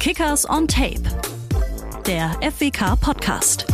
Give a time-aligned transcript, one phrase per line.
[0.00, 1.02] Kickers on Tape,
[2.06, 3.66] der FWK Podcast.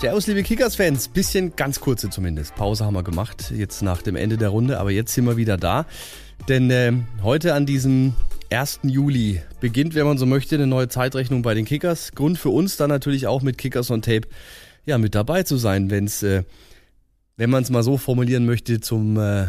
[0.00, 1.06] Servus, liebe Kickers-Fans.
[1.06, 2.56] Bisschen ganz kurze zumindest.
[2.56, 5.56] Pause haben wir gemacht, jetzt nach dem Ende der Runde, aber jetzt sind wir wieder
[5.56, 5.86] da.
[6.48, 6.92] Denn äh,
[7.22, 8.14] heute an diesem
[8.50, 8.80] 1.
[8.82, 12.10] Juli beginnt, wenn man so möchte, eine neue Zeitrechnung bei den Kickers.
[12.16, 14.26] Grund für uns dann natürlich auch mit Kickers on Tape
[14.84, 16.42] ja, mit dabei zu sein, wenn's, äh,
[17.36, 19.46] wenn man es mal so formulieren möchte, zum, äh,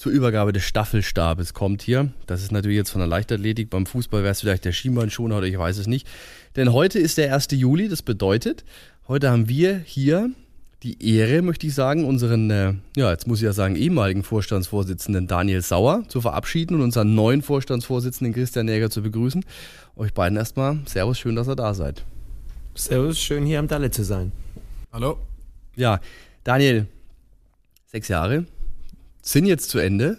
[0.00, 2.10] zur Übergabe des Staffelstabes kommt hier.
[2.24, 3.68] Das ist natürlich jetzt von der Leichtathletik.
[3.68, 6.08] Beim Fußball wäre es vielleicht der Schienbeinschoner oder ich weiß es nicht.
[6.56, 7.48] Denn heute ist der 1.
[7.50, 8.64] Juli, das bedeutet,
[9.08, 10.30] heute haben wir hier
[10.82, 15.26] die Ehre, möchte ich sagen, unseren, äh, ja, jetzt muss ich ja sagen, ehemaligen Vorstandsvorsitzenden
[15.26, 19.44] Daniel Sauer zu verabschieden und unseren neuen Vorstandsvorsitzenden Christian Jäger zu begrüßen.
[19.96, 22.06] Euch beiden erstmal Servus, schön, dass ihr da seid.
[22.74, 24.32] Servus, schön hier am Dalle zu sein.
[24.94, 25.18] Hallo.
[25.76, 26.00] Ja,
[26.42, 26.86] Daniel,
[27.84, 28.46] sechs Jahre
[29.22, 30.18] sind jetzt zu Ende.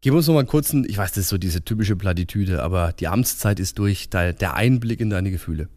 [0.00, 3.08] Gib uns noch mal einen, ich weiß, das ist so diese typische Plattitüde, aber die
[3.08, 5.68] Amtszeit ist durch, der Einblick in deine Gefühle.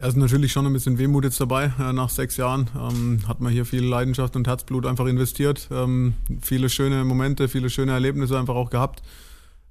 [0.00, 1.72] Ja, ist natürlich schon ein bisschen Wehmut jetzt dabei.
[1.92, 5.68] Nach sechs Jahren ähm, hat man hier viel Leidenschaft und Herzblut einfach investiert.
[5.72, 9.02] Ähm, viele schöne Momente, viele schöne Erlebnisse einfach auch gehabt.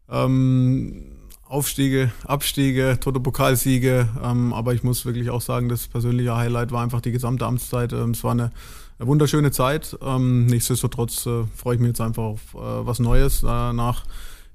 [0.09, 1.13] Ähm,
[1.45, 4.09] Aufstiege, Abstiege, Toto-Pokalsiege.
[4.21, 7.93] Ähm, aber ich muss wirklich auch sagen, das persönliche Highlight war einfach die gesamte Amtszeit.
[7.93, 8.51] Ähm, es war eine,
[8.99, 9.97] eine, wunderschöne Zeit.
[10.01, 14.05] Ähm, nichtsdestotrotz äh, freue ich mich jetzt einfach auf äh, was Neues äh, nach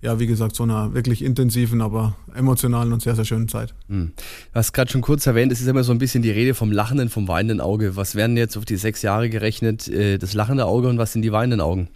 [0.02, 3.72] ja, wie gesagt, so einer wirklich intensiven, aber emotionalen und sehr, sehr schönen Zeit.
[3.88, 4.12] Hm.
[4.16, 6.72] Du hast gerade schon kurz erwähnt, es ist immer so ein bisschen die Rede vom
[6.72, 7.94] lachenden, vom weinenden Auge.
[7.94, 11.22] Was werden jetzt auf die sechs Jahre gerechnet, äh, das lachende Auge und was sind
[11.22, 11.88] die weinenden Augen?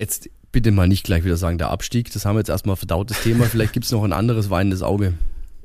[0.00, 3.22] Jetzt bitte mal nicht gleich wieder sagen, der Abstieg, das haben wir jetzt erstmal verdautes
[3.22, 3.44] Thema.
[3.44, 5.14] Vielleicht gibt es noch ein anderes weinendes Auge.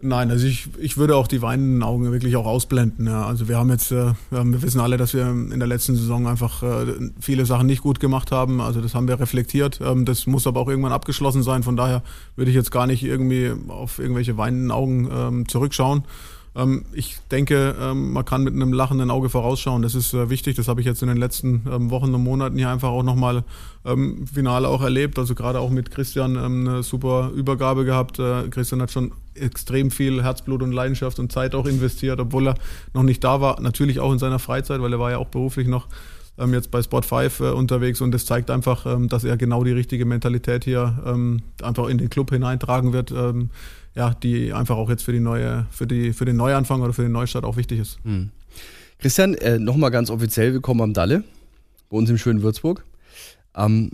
[0.02, 3.08] Nein, also ich, ich würde auch die weinenden Augen wirklich auch ausblenden.
[3.08, 3.26] Ja.
[3.26, 6.62] Also wir haben jetzt, äh, wir wissen alle, dass wir in der letzten Saison einfach
[6.64, 8.62] äh, viele Sachen nicht gut gemacht haben.
[8.62, 9.80] Also das haben wir reflektiert.
[9.82, 11.64] Ähm, das muss aber auch irgendwann abgeschlossen sein.
[11.64, 12.04] Von daher
[12.36, 16.04] würde ich jetzt gar nicht irgendwie auf irgendwelche weinenden Augen ähm, zurückschauen.
[16.55, 19.82] Ähm, ich denke, ähm, man kann mit einem lachenden Auge vorausschauen.
[19.82, 20.55] Das ist äh, wichtig.
[20.55, 23.43] Das habe ich jetzt in den letzten ähm, Wochen und Monaten hier einfach auch nochmal
[23.83, 25.20] ähm, final auch erlebt.
[25.20, 28.20] Also gerade auch mit Christian eine super Übergabe gehabt.
[28.20, 32.55] Äh, Christian hat schon extrem viel Herzblut und Leidenschaft und Zeit auch investiert, obwohl er
[32.93, 33.60] noch nicht da war.
[33.61, 35.87] Natürlich auch in seiner Freizeit, weil er war ja auch beruflich noch
[36.52, 40.04] jetzt bei Sport 5 äh, unterwegs und das zeigt einfach, dass er genau die richtige
[40.04, 43.14] Mentalität hier einfach in den Club hineintragen wird,
[43.95, 47.04] ja, die einfach auch jetzt für die neue, für die, für den Neuanfang oder für
[47.04, 47.98] den Neustart auch wichtig ist.
[48.04, 48.30] Hm.
[49.00, 51.23] Christian, äh, nochmal ganz offiziell willkommen am Dalle,
[51.89, 52.84] bei uns im schönen Würzburg.
[53.55, 53.92] Ähm,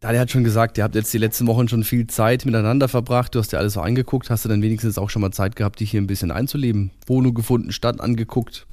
[0.00, 3.34] Daniel hat schon gesagt, ihr habt jetzt die letzten Wochen schon viel Zeit miteinander verbracht.
[3.34, 4.28] Du hast dir alles so angeguckt.
[4.28, 6.90] Hast du dann wenigstens auch schon mal Zeit gehabt, dich hier ein bisschen einzuleben?
[7.06, 8.66] Wohnung gefunden, Stadt angeguckt?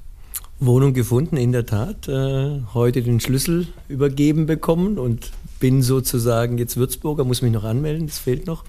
[0.60, 2.06] Wohnung gefunden, in der Tat.
[2.06, 8.06] Äh, heute den Schlüssel übergeben bekommen und bin sozusagen jetzt Würzburger, muss mich noch anmelden,
[8.06, 8.64] das fehlt noch.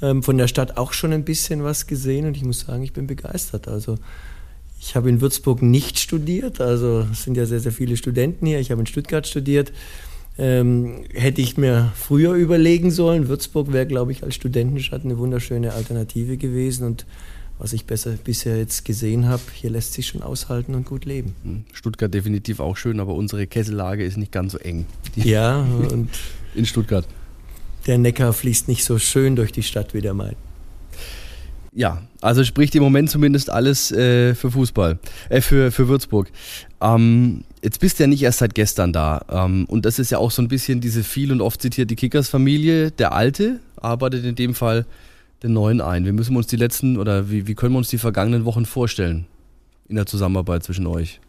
[0.00, 2.92] Ähm, von der Stadt auch schon ein bisschen was gesehen und ich muss sagen, ich
[2.92, 3.66] bin begeistert.
[3.68, 3.98] Also
[4.80, 8.60] ich habe in Würzburg nicht studiert, also es sind ja sehr, sehr viele Studenten hier.
[8.60, 9.72] Ich habe in Stuttgart studiert.
[10.40, 13.26] Ähm, hätte ich mir früher überlegen sollen.
[13.26, 17.06] Würzburg wäre, glaube ich, als Studentenstadt eine wunderschöne Alternative gewesen und
[17.58, 21.34] was ich besser bisher jetzt gesehen habe, hier lässt sich schon aushalten und gut leben.
[21.42, 24.86] Hm, Stuttgart definitiv auch schön, aber unsere Kessellage ist nicht ganz so eng.
[25.16, 25.60] ja,
[25.90, 26.08] und
[26.54, 27.04] in Stuttgart.
[27.88, 30.36] Der Neckar fließt nicht so schön durch die Stadt wie der Main.
[31.72, 34.98] Ja, also spricht im Moment zumindest alles äh, für Fußball,
[35.30, 36.30] äh, für, für Würzburg.
[36.80, 39.22] Ähm, jetzt bist du ja nicht erst seit gestern da.
[39.30, 42.90] Ähm, und das ist ja auch so ein bisschen diese viel und oft zitierte Kickers-Familie.
[42.90, 44.84] Der Alte arbeitet in dem Fall
[45.42, 46.04] den neuen ein?
[46.04, 48.66] Wie müssen wir uns die letzten oder wie, wie können wir uns die vergangenen Wochen
[48.66, 49.26] vorstellen
[49.88, 51.20] in der Zusammenarbeit zwischen euch?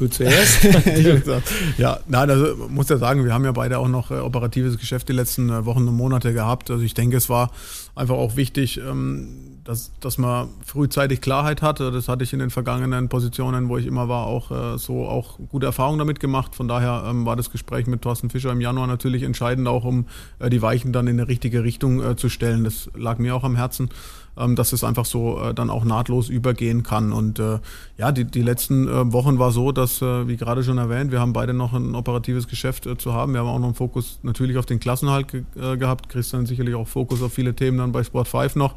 [0.00, 0.64] Du zuerst?
[1.76, 5.10] ja, nein, also muss ja sagen, wir haben ja beide auch noch äh, operatives Geschäft
[5.10, 6.70] die letzten äh, Wochen und Monate gehabt.
[6.70, 7.50] Also ich denke, es war
[7.94, 11.90] einfach auch wichtig, ähm, dass, dass man frühzeitig Klarheit hatte.
[11.90, 15.38] Das hatte ich in den vergangenen Positionen, wo ich immer war, auch äh, so auch
[15.50, 16.54] gute Erfahrungen damit gemacht.
[16.54, 20.06] Von daher ähm, war das Gespräch mit Thorsten Fischer im Januar natürlich entscheidend, auch um
[20.50, 22.64] die Weichen dann in eine richtige Richtung zu stellen.
[22.64, 23.90] Das lag mir auch am Herzen
[24.36, 27.12] ähm, dass es einfach so äh, dann auch nahtlos übergehen kann.
[27.12, 27.58] Und äh,
[27.98, 31.20] ja, die, die letzten äh, Wochen war so, dass, äh, wie gerade schon erwähnt, wir
[31.20, 33.32] haben beide noch ein operatives Geschäft äh, zu haben.
[33.32, 36.08] Wir haben auch noch einen Fokus natürlich auf den Klassenhalt ge äh, gehabt.
[36.08, 38.74] Christian sicherlich auch Fokus auf viele Themen dann bei Sport 5 noch.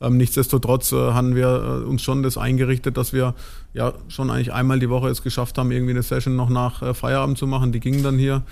[0.00, 3.34] Ähm, nichtsdestotrotz äh, haben wir äh, uns schon das eingerichtet, dass wir
[3.72, 6.92] ja schon eigentlich einmal die Woche es geschafft haben, irgendwie eine Session noch nach äh,
[6.92, 7.72] Feierabend zu machen.
[7.72, 8.42] Die ging dann hier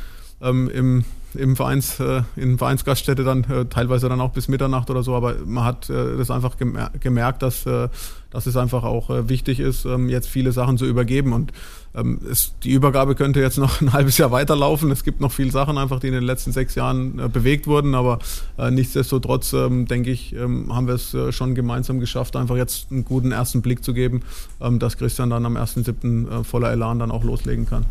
[0.41, 1.05] ähm, im
[1.35, 5.35] im Vereins, äh, in Vereinsgaststätte dann äh, teilweise dann auch bis Mitternacht oder so, aber
[5.45, 7.89] man hat äh, das einfach gemer gemerkt, dass, äh,
[8.31, 11.53] dass es einfach auch äh, wichtig ist, ähm, jetzt viele Sachen zu übergeben und
[11.95, 14.91] ähm, es, die Übergabe könnte jetzt noch ein halbes Jahr weiterlaufen.
[14.91, 17.95] Es gibt noch viele Sachen einfach, die in den letzten sechs Jahren äh, bewegt wurden,
[17.95, 18.19] aber
[18.59, 22.91] äh, nichtsdestotrotz ähm, denke ich, ähm, haben wir es äh, schon gemeinsam geschafft, einfach jetzt
[22.91, 24.23] einen guten ersten Blick zu geben,
[24.61, 26.41] ähm, dass Christian dann am 1.7.
[26.41, 27.87] Äh, voller Elan dann auch loslegen kann.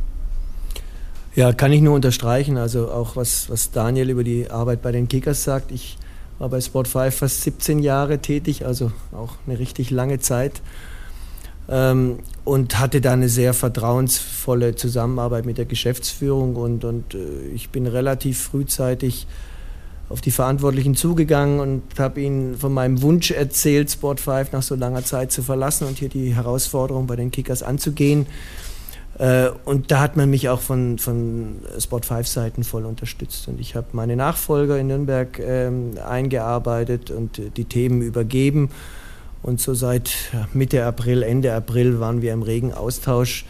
[1.36, 2.58] Ja, kann ich nur unterstreichen.
[2.58, 5.72] Also auch was, was Daniel über die Arbeit bei den Kickers sagt.
[5.72, 5.98] Ich
[6.38, 10.62] war bei Sport 5 fast 17 Jahre tätig, also auch eine richtig lange Zeit.
[11.70, 17.70] Ähm, und hatte da eine sehr vertrauensvolle Zusammenarbeit mit der Geschäftsführung und, und äh, ich
[17.70, 19.28] bin relativ frühzeitig
[20.10, 24.76] auf die Verantwortlichen zugegangen und habe ihnen von meinem Wunsch erzählt, Sport 5 nach so
[24.76, 28.28] langer Zeit zu verlassen und hier die Herausforderung bei den Kickers anzugehen.
[29.20, 33.48] Äh, und da hat man mich auch von, von Sport 5 Seiten voll unterstützt.
[33.48, 38.70] Und ich habe meine Nachfolger in Nürnberg ähm, eingearbeitet und die Themen übergeben.
[39.44, 40.12] Und so seit
[40.54, 43.46] Mitte April, Ende April waren wir im regen Austausch.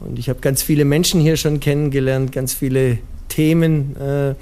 [0.00, 4.34] Und ich habe ganz viele Menschen hier schon kennengelernt, ganz viele Themen äh,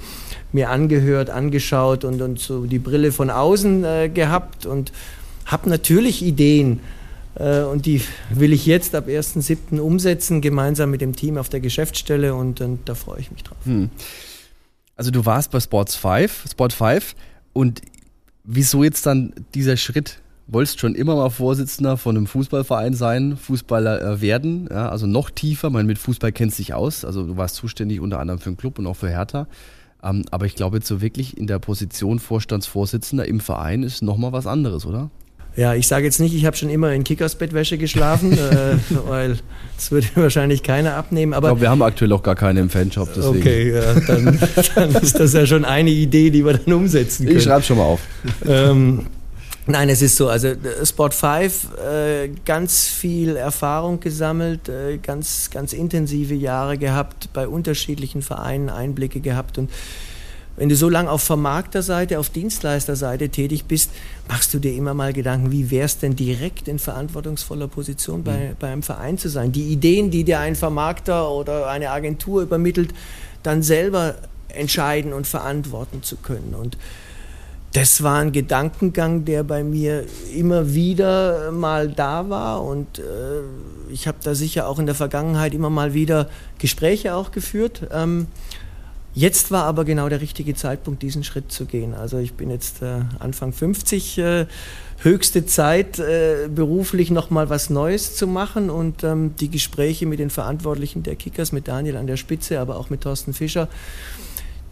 [0.51, 4.91] mir angehört, angeschaut und, und so die Brille von außen äh, gehabt und
[5.45, 6.81] habe natürlich Ideen.
[7.35, 9.79] Äh, und die will ich jetzt ab 1.7.
[9.79, 13.57] umsetzen, gemeinsam mit dem Team auf der Geschäftsstelle und, und da freue ich mich drauf.
[13.63, 13.89] Hm.
[14.95, 17.15] Also du warst bei Sports 5, Sport 5
[17.53, 17.81] und
[18.43, 24.01] wieso jetzt dann dieser Schritt wolltest schon immer mal Vorsitzender von einem Fußballverein sein, Fußballer
[24.01, 25.69] äh, werden, ja, also noch tiefer.
[25.69, 28.77] Man mit Fußball kennst dich aus, also du warst zuständig unter anderem für den Club
[28.77, 29.47] und auch für Hertha.
[30.03, 34.33] Ähm, aber ich glaube, jetzt so wirklich in der Position Vorstandsvorsitzender im Verein ist nochmal
[34.33, 35.09] was anderes, oder?
[35.57, 38.77] Ja, ich sage jetzt nicht, ich habe schon immer in Kickersbettwäsche geschlafen, äh,
[39.07, 39.37] weil
[39.75, 41.33] das würde wahrscheinlich keiner abnehmen.
[41.33, 43.09] Aber ich glaube, wir haben aktuell auch gar keine im Fanshop.
[43.15, 43.37] Deswegen.
[43.37, 44.39] Okay, ja, dann,
[44.75, 47.37] dann, ist das ja schon eine Idee, die wir dann umsetzen können.
[47.37, 48.01] Ich schreibe schon mal auf.
[48.47, 49.05] Ähm,
[49.67, 50.27] Nein, es ist so.
[50.27, 57.29] Also äh, Sport 5, äh, ganz viel Erfahrung gesammelt, äh, ganz, ganz intensive Jahre gehabt,
[57.33, 59.57] bei unterschiedlichen Vereinen Einblicke gehabt.
[59.59, 59.69] Und
[60.57, 63.91] wenn du so lange auf Vermarkterseite, auf Dienstleisterseite tätig bist,
[64.27, 68.49] machst du dir immer mal Gedanken, wie wäre es denn direkt in verantwortungsvoller Position bei,
[68.49, 68.55] mhm.
[68.59, 69.51] bei einem Verein zu sein?
[69.51, 72.93] Die Ideen, die dir ein Vermarkter oder eine Agentur übermittelt,
[73.43, 74.15] dann selber
[74.49, 76.53] entscheiden und verantworten zu können.
[76.53, 76.77] Und
[77.73, 80.05] das war ein Gedankengang, der bei mir
[80.35, 83.03] immer wieder mal da war und äh,
[83.89, 87.87] ich habe da sicher auch in der Vergangenheit immer mal wieder Gespräche auch geführt.
[87.93, 88.27] Ähm,
[89.13, 91.93] jetzt war aber genau der richtige Zeitpunkt, diesen Schritt zu gehen.
[91.93, 94.45] Also ich bin jetzt äh, Anfang 50, äh,
[94.99, 100.29] höchste Zeit, äh, beruflich nochmal was Neues zu machen und ähm, die Gespräche mit den
[100.29, 103.67] Verantwortlichen der Kickers, mit Daniel an der Spitze, aber auch mit Thorsten Fischer,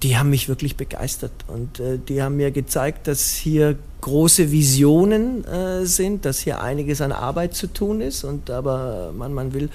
[0.03, 5.43] die haben mich wirklich begeistert und äh, die haben mir gezeigt, dass hier große Visionen
[5.45, 9.69] äh, sind, dass hier einiges an Arbeit zu tun ist und aber man, man will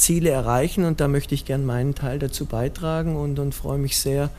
[0.00, 3.98] Ziele erreichen und da möchte ich gern meinen Teil dazu beitragen und, und freue mich
[3.98, 4.30] sehr,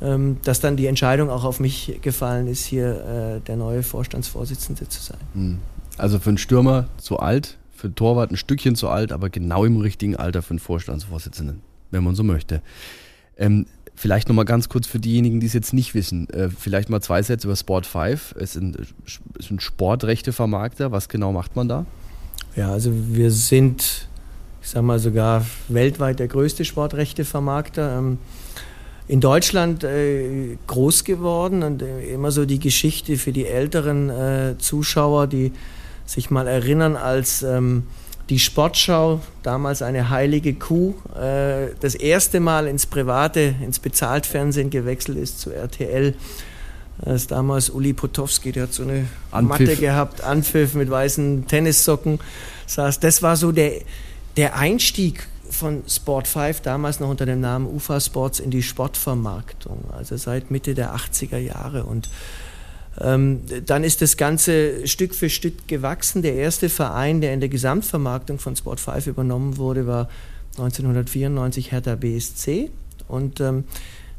[0.00, 4.88] ähm, dass dann die Entscheidung auch auf mich gefallen ist, hier äh, der neue Vorstandsvorsitzende
[4.88, 5.18] zu sein.
[5.34, 5.58] Hm.
[5.98, 9.64] Also für einen Stürmer zu alt, für einen Torwart ein Stückchen zu alt, aber genau
[9.64, 11.60] im richtigen Alter für einen Vorstandsvorsitzenden,
[11.90, 12.62] wenn man so möchte.
[13.38, 13.66] Ähm,
[13.98, 16.28] Vielleicht nochmal ganz kurz für diejenigen, die es jetzt nicht wissen.
[16.28, 18.34] Äh, vielleicht mal zwei Sätze über Sport 5.
[18.38, 18.76] Es ist ein,
[19.38, 20.92] ist ein Sportrechtevermarkter.
[20.92, 21.86] Was genau macht man da?
[22.56, 24.08] Ja, also wir sind,
[24.66, 27.98] ich sag mal sogar weltweit der größte Sportrechtevermarkter.
[27.98, 28.18] Ähm,
[29.06, 34.58] in Deutschland äh, groß geworden und äh, immer so die Geschichte für die älteren äh,
[34.58, 35.52] Zuschauer, die
[36.04, 37.84] sich mal erinnern, als ähm,
[38.28, 45.18] die Sportschau, damals eine heilige Kuh, äh, das erste Mal ins Private, ins Bezahltfernsehen gewechselt
[45.18, 46.14] ist zu RTL.
[47.04, 49.68] Das ist damals Uli Potowski, der hat so eine Anpfiff.
[49.68, 52.18] Matte gehabt, Anpfiff mit weißen Tennissocken.
[52.66, 52.98] Saß.
[52.98, 53.82] Das war so der,
[54.36, 59.84] der Einstieg von Sport 5, damals noch unter dem Namen UFA Sports, in die Sportvermarktung,
[59.96, 61.84] also seit Mitte der 80er Jahre.
[61.84, 62.08] Und
[63.00, 66.22] ähm, dann ist das Ganze Stück für Stück gewachsen.
[66.22, 70.08] Der erste Verein, der in der Gesamtvermarktung von Sport 5 übernommen wurde, war
[70.58, 72.70] 1994 Hertha BSC.
[73.08, 73.64] Und ähm,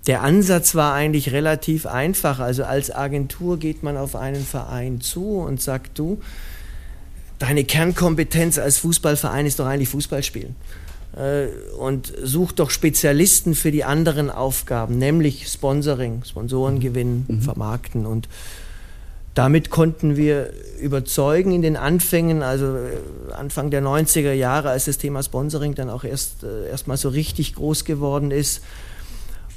[0.06, 2.40] der Ansatz war eigentlich relativ einfach.
[2.40, 6.22] Also als Agentur geht man auf einen Verein zu und sagt, du,
[7.40, 10.56] deine Kernkompetenz als Fußballverein ist doch eigentlich Fußball spielen.
[11.16, 17.42] Äh, und such doch Spezialisten für die anderen Aufgaben, nämlich Sponsoring, Sponsoren gewinnen, mhm.
[17.42, 18.28] vermarkten und
[19.34, 20.52] damit konnten wir
[20.82, 25.92] überzeugen in den Anfängen, also äh, Anfang der 90er Jahre, als das Thema Sponsoring dann
[25.92, 28.64] auch erst äh, erstmal so richtig groß geworden ist.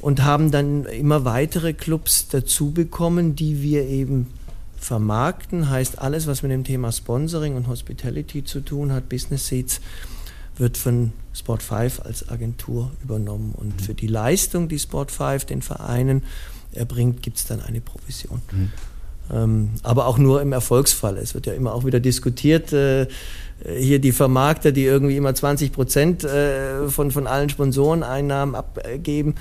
[0.01, 4.27] und haben dann immer weitere Clubs dazu bekommen, die wir eben
[4.81, 5.71] vermarkten.
[5.71, 9.81] Heißt alles, was mit dem Thema Sponsoring und Hospitality zu tun hat, Business Seats,
[10.57, 13.55] wird von Sport 5 als Agentur übernommen.
[13.57, 13.85] Und mhm.
[13.85, 16.23] für die Leistung, die Sport 5 den Vereinen
[16.73, 18.43] erbringt, gibt es dann eine Provision.
[18.53, 18.73] Mhm.
[19.33, 21.17] Ähm, aber auch nur im Erfolgsfall.
[21.19, 23.07] Es wird ja immer auch wieder diskutiert, äh,
[23.65, 29.35] hier die Vermarkter, die irgendwie immer 20 Prozent äh, von, von allen Sponsoreneinnahmen abgeben.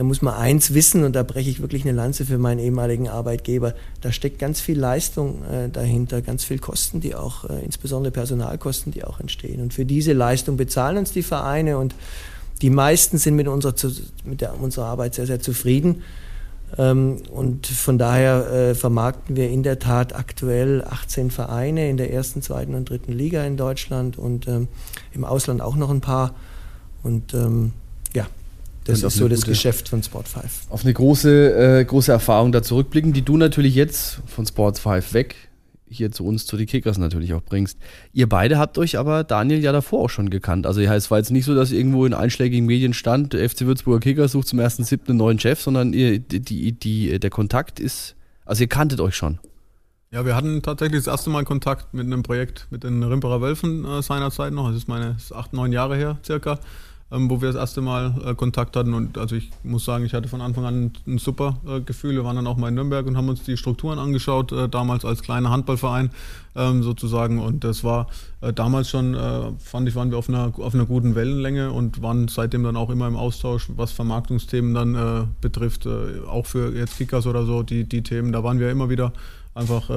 [0.00, 3.10] Da muss man eins wissen, und da breche ich wirklich eine Lanze für meinen ehemaligen
[3.10, 8.10] Arbeitgeber, da steckt ganz viel Leistung äh, dahinter, ganz viel Kosten, die auch, äh, insbesondere
[8.10, 9.60] Personalkosten, die auch entstehen.
[9.60, 11.94] Und für diese Leistung bezahlen uns die Vereine und
[12.62, 13.74] die meisten sind mit unserer,
[14.24, 16.02] mit der, unserer Arbeit sehr, sehr zufrieden.
[16.78, 22.10] Ähm, und von daher äh, vermarkten wir in der Tat aktuell 18 Vereine in der
[22.10, 24.68] ersten, zweiten und dritten Liga in Deutschland und ähm,
[25.12, 26.34] im Ausland auch noch ein paar.
[27.02, 27.72] Und ähm,
[28.14, 28.26] ja,
[28.90, 30.44] das ist so das Geschäft von Sport 5.
[30.68, 35.12] Auf eine große, äh, große Erfahrung da zurückblicken, die du natürlich jetzt von Sport 5
[35.14, 35.36] weg
[35.90, 37.78] hier zu uns, zu den Kickers natürlich auch bringst.
[38.12, 40.66] Ihr beide habt euch aber, Daniel, ja davor auch schon gekannt.
[40.66, 44.00] Also es war jetzt nicht so, dass irgendwo in einschlägigen Medien stand, der FC Würzburger
[44.00, 48.14] Kickers sucht zum ersten siebten einen neuen Chef, sondern ihr, die, die, der Kontakt ist,
[48.44, 49.40] also ihr kanntet euch schon.
[50.12, 53.84] Ja, wir hatten tatsächlich das erste Mal Kontakt mit einem Projekt mit den Rimperer Wölfen
[53.84, 54.68] äh, seinerzeit noch.
[54.68, 56.58] Das ist meine das ist acht, neun Jahre her circa
[57.10, 58.94] wo wir das erste Mal äh, Kontakt hatten.
[58.94, 62.14] Und also ich muss sagen, ich hatte von Anfang an ein, super äh, Gefühl.
[62.14, 65.04] Wir waren dann auch mal in Nürnberg und haben uns die Strukturen angeschaut, äh, damals
[65.04, 66.10] als kleiner Handballverein
[66.54, 67.40] ähm, sozusagen.
[67.40, 68.06] Und das war
[68.54, 69.14] damals schon,
[69.58, 72.88] fand ich, waren wir auf einer, auf einer guten Wellenlänge und waren seitdem dann auch
[72.88, 78.02] immer im Austausch, was Vermarktungsthemen dann betrifft, auch für jetzt Kickers oder so, die, die
[78.02, 78.32] Themen.
[78.32, 79.12] Da waren wir immer wieder
[79.54, 79.90] einfach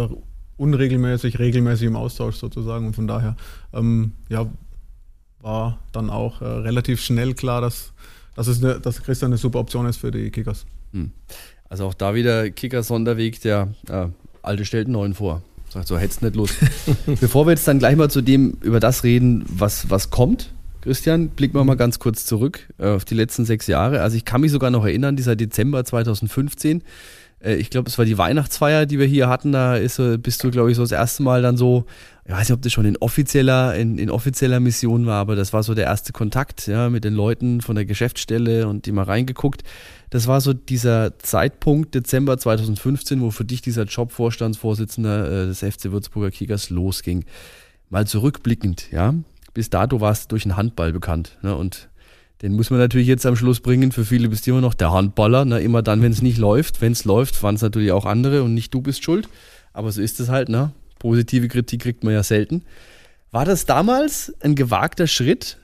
[0.58, 2.88] unregelmäßig, regelmäßig im Austausch sozusagen.
[2.88, 3.36] Und von daher,
[3.74, 4.46] ähm, ja,
[5.43, 7.93] war dann auch äh, relativ schnell klar, dass,
[8.35, 10.65] dass, es eine, dass Christian eine super Option ist für die Kickers.
[10.93, 11.12] Hm.
[11.69, 14.07] Also auch da wieder Kickers Sonderweg, der äh,
[14.41, 15.41] alte stellt einen neuen vor.
[15.69, 16.55] Sagt so, hätt's nicht Lust.
[17.19, 21.29] Bevor wir jetzt dann gleich mal zu dem über das reden, was, was kommt, Christian,
[21.29, 24.01] blicken wir mal ganz kurz zurück äh, auf die letzten sechs Jahre.
[24.01, 26.83] Also ich kann mich sogar noch erinnern, dieser Dezember 2015
[27.43, 29.51] äh, ich glaube, es war die Weihnachtsfeier, die wir hier hatten.
[29.51, 31.85] Da ist, bist du, glaube ich, so das erste Mal dann so,
[32.25, 35.51] ich weiß nicht, ob das schon in offizieller, in, in offizieller Mission war, aber das
[35.51, 39.03] war so der erste Kontakt, ja, mit den Leuten von der Geschäftsstelle und die mal
[39.03, 39.63] reingeguckt.
[40.09, 45.59] Das war so dieser Zeitpunkt, Dezember 2015, wo für dich dieser Job Vorstandsvorsitzender äh, des
[45.59, 47.25] FC Würzburger Kickers losging.
[47.89, 49.13] Mal zurückblickend, ja.
[49.53, 51.89] Bis dato warst du durch den Handball bekannt, ne, und
[52.43, 53.93] den muss man natürlich jetzt am Schluss bringen.
[53.93, 55.45] Für viele bist du immer noch der Handballer.
[55.45, 55.62] Ne?
[55.62, 56.81] Immer dann, wenn es nicht läuft.
[56.81, 59.29] Wenn es läuft, waren es natürlich auch andere und nicht du bist schuld.
[59.71, 60.50] Aber so ist es halt.
[60.50, 60.73] Ne?
[61.00, 62.63] Positive Kritik kriegt man ja selten.
[63.31, 65.57] War das damals ein gewagter Schritt,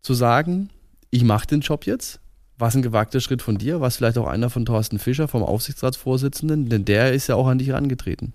[0.00, 0.70] zu sagen,
[1.10, 2.20] ich mache den Job jetzt?
[2.56, 3.80] War es ein gewagter Schritt von dir?
[3.80, 6.70] War es vielleicht auch einer von Thorsten Fischer, vom Aufsichtsratsvorsitzenden?
[6.70, 8.32] Denn der ist ja auch an dich herangetreten.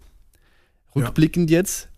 [0.96, 1.58] Rückblickend ja.
[1.58, 1.90] jetzt,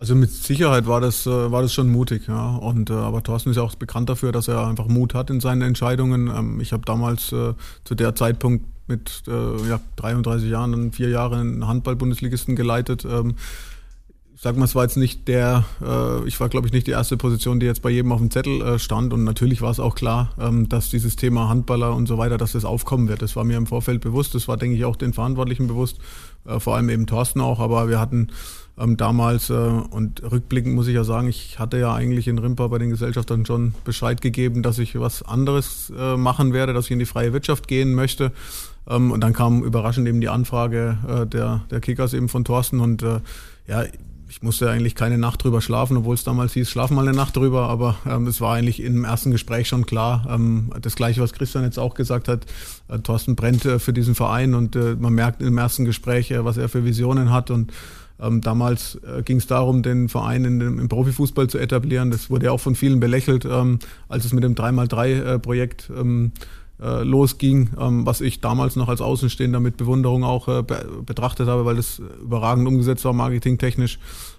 [0.00, 2.56] also mit Sicherheit war das, äh, war das schon mutig, ja.
[2.56, 5.40] Und äh, aber Thorsten ist ja auch bekannt dafür, dass er einfach Mut hat in
[5.40, 6.28] seinen Entscheidungen.
[6.28, 7.52] Ähm, ich habe damals äh,
[7.84, 13.04] zu der Zeitpunkt mit ja, 33 Jahren, dann vier Jahre einen Handball-Bundesligisten geleitet.
[13.04, 13.36] Ähm,
[14.34, 17.16] sag mal, es war jetzt nicht der, äh, ich war glaube ich nicht die erste
[17.16, 20.32] Position, die jetzt bei jedem auf dem Zettel stand und natürlich war es auch klar,
[20.40, 23.22] ähm, dass dieses Thema Handballer und so weiter, dass das aufkommen wird.
[23.22, 25.98] Das war mir im Vorfeld bewusst, das war denke ich auch den Verantwortlichen bewusst,
[26.58, 28.30] vor allem eben Thorsten auch, aber wir hatten
[28.80, 32.66] ähm, damals äh, und rückblickend muss ich ja sagen, ich hatte ja eigentlich in Rimpa
[32.68, 36.92] bei den Gesellschaftern schon Bescheid gegeben, dass ich was anderes äh, machen werde, dass ich
[36.92, 38.32] in die freie Wirtschaft gehen möchte.
[38.88, 42.80] Ähm, und dann kam überraschend eben die Anfrage äh, der, der Kickers eben von Thorsten
[42.80, 43.20] und äh,
[43.66, 43.84] ja,
[44.30, 47.36] ich musste eigentlich keine Nacht drüber schlafen, obwohl es damals hieß, schlaf mal eine Nacht
[47.36, 50.24] drüber, aber ähm, es war eigentlich im ersten Gespräch schon klar.
[50.30, 52.46] Ähm, das gleiche, was Christian jetzt auch gesagt hat,
[52.88, 56.44] äh, Thorsten brennt äh, für diesen Verein und äh, man merkt im ersten Gespräch, äh,
[56.44, 57.72] was er für Visionen hat und
[58.20, 62.10] ähm, damals äh, ging es darum, den Verein in im Profifußball zu etablieren.
[62.10, 66.32] Das wurde ja auch von vielen belächelt, ähm, als es mit dem 3x3-Projekt äh, ähm,
[66.82, 71.48] äh, losging, ähm, was ich damals noch als Außenstehender mit Bewunderung auch äh, be betrachtet
[71.48, 73.98] habe, weil das überragend umgesetzt war, marketingtechnisch.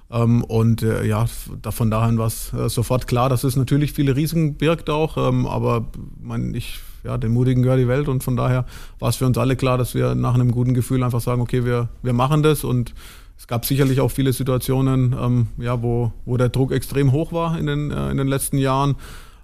[0.09, 1.25] Ähm, und äh, ja,
[1.69, 5.45] von daher war es äh, sofort klar, dass es natürlich viele Risiken birgt auch, ähm,
[5.45, 5.85] aber
[6.19, 8.65] mein, ich, ja, den Mutigen gehört die Welt und von daher
[8.99, 11.63] war es für uns alle klar, dass wir nach einem guten Gefühl einfach sagen, okay,
[11.63, 12.93] wir, wir machen das und
[13.41, 17.57] es gab sicherlich auch viele Situationen, ähm, ja, wo, wo der Druck extrem hoch war
[17.57, 18.97] in den, äh, in den letzten Jahren.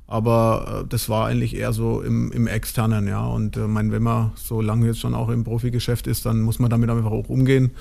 [0.05, 3.25] Aber äh, das war eigentlich eher so im, im Externen, ja.
[3.25, 6.59] Und äh, mein, wenn man so lange jetzt schon auch im Profigeschäft ist, dann muss
[6.59, 7.71] man damit einfach auch umgehen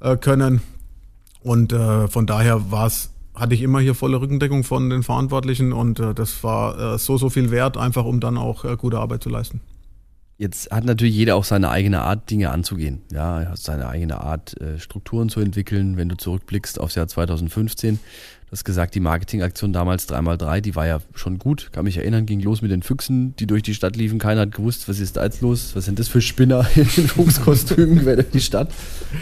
[0.00, 0.62] äh, können.
[1.42, 2.90] Und äh, von daher war
[3.34, 7.18] hatte ich immer hier volle Rückendeckung von den Verantwortlichen und äh, das war äh, so,
[7.18, 9.60] so viel wert, einfach um dann auch gute Arbeit zu leisten.
[10.42, 13.02] Jetzt hat natürlich jeder auch seine eigene Art, Dinge anzugehen.
[13.12, 15.96] Ja, er hat seine eigene Art, äh, Strukturen zu entwickeln.
[15.96, 20.84] Wenn du zurückblickst aufs Jahr 2015, du hast gesagt, die Marketingaktion damals 3x3, die war
[20.84, 21.70] ja schon gut.
[21.70, 24.18] Kann mich erinnern, ging los mit den Füchsen, die durch die Stadt liefen.
[24.18, 25.76] Keiner hat gewusst, was ist da jetzt los?
[25.76, 28.72] Was sind das für Spinner in den Fuchskostümen quer durch die Stadt?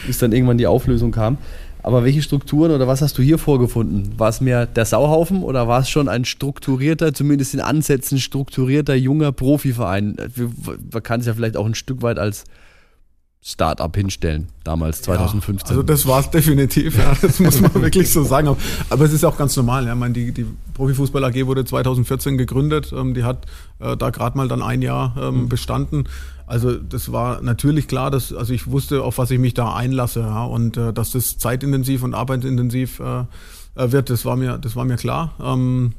[0.07, 1.37] Bis dann irgendwann die Auflösung kam.
[1.83, 4.19] Aber welche Strukturen oder was hast du hier vorgefunden?
[4.19, 8.95] War es mehr der Sauhaufen oder war es schon ein strukturierter, zumindest in Ansätzen strukturierter,
[8.95, 10.17] junger Profiverein?
[10.93, 12.45] Man kann es ja vielleicht auch ein Stück weit als
[13.43, 15.69] Start-up hinstellen, damals 2015.
[15.69, 18.55] Ja, also das war es definitiv, ja, das muss man wirklich so sagen.
[18.91, 19.87] Aber es ist auch ganz normal.
[19.87, 19.95] Ja.
[19.95, 20.45] Ich meine, die, die
[20.75, 23.47] Profifußball AG wurde 2014 gegründet, ähm, die hat
[23.79, 25.49] äh, da gerade mal dann ein Jahr ähm, mhm.
[25.49, 26.05] bestanden.
[26.51, 30.19] Also das war natürlich klar, dass also ich wusste, auf was ich mich da einlasse,
[30.19, 33.21] ja, und äh, dass das zeitintensiv und arbeitsintensiv äh,
[33.77, 35.33] äh, wird, das war mir, das war mir klar.
[35.41, 35.93] Ähm,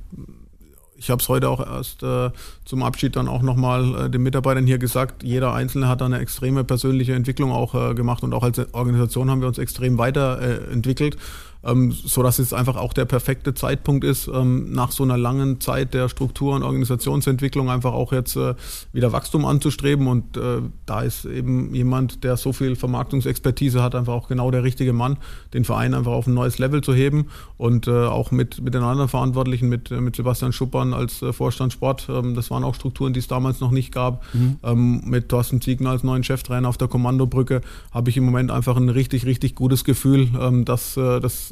[0.98, 2.32] ich habe es heute auch erst äh,
[2.66, 5.24] zum Abschied dann auch nochmal äh, den Mitarbeitern hier gesagt.
[5.24, 9.30] Jeder Einzelne hat da eine extreme persönliche Entwicklung auch äh, gemacht und auch als Organisation
[9.30, 11.16] haben wir uns extrem weiterentwickelt
[11.64, 15.62] ähm, so dass es einfach auch der perfekte Zeitpunkt ist, ähm, nach so einer langen
[15.62, 18.56] Zeit der Struktur- und Organisationsentwicklung einfach auch jetzt äh,
[18.94, 20.08] wieder Wachstum anzustreben.
[20.08, 24.64] Und äh, da ist eben jemand, der so viel Vermarktungsexpertise hat, einfach auch genau der
[24.64, 25.18] richtige Mann,
[25.54, 27.28] den Verein einfach auf ein neues Level zu heben
[27.58, 31.74] und äh, auch mit, mit den anderen Verantwortlichen, mit, mit Sebastian Schuppern als äh, Vorstand
[31.74, 34.58] Sport, ähm, das waren auch Strukturen, die es damals noch nicht gab, mhm.
[34.64, 38.78] ähm, mit Thorsten Ziegen als neuen Cheftrainer auf der Kommandobrücke, habe ich im Moment einfach
[38.78, 41.51] ein richtig, richtig gutes Gefühl, ähm, dass äh, das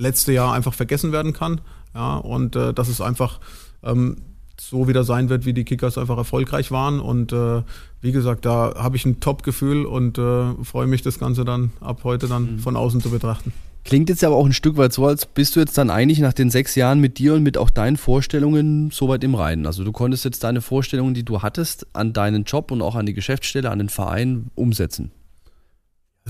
[0.00, 1.60] letzte Jahr einfach vergessen werden kann.
[1.94, 3.40] Ja, und äh, dass es einfach
[3.82, 4.16] ähm,
[4.60, 7.00] so wieder sein wird, wie die Kickers einfach erfolgreich waren.
[7.00, 7.62] Und äh,
[8.00, 12.00] wie gesagt, da habe ich ein Top-Gefühl und äh, freue mich, das Ganze dann ab
[12.04, 12.58] heute dann mhm.
[12.58, 13.52] von außen zu betrachten.
[13.82, 16.34] Klingt jetzt aber auch ein Stück weit so, als bist du jetzt dann eigentlich nach
[16.34, 19.66] den sechs Jahren mit dir und mit auch deinen Vorstellungen soweit im Reinen.
[19.66, 23.06] Also du konntest jetzt deine Vorstellungen, die du hattest, an deinen Job und auch an
[23.06, 25.12] die Geschäftsstelle, an den Verein umsetzen.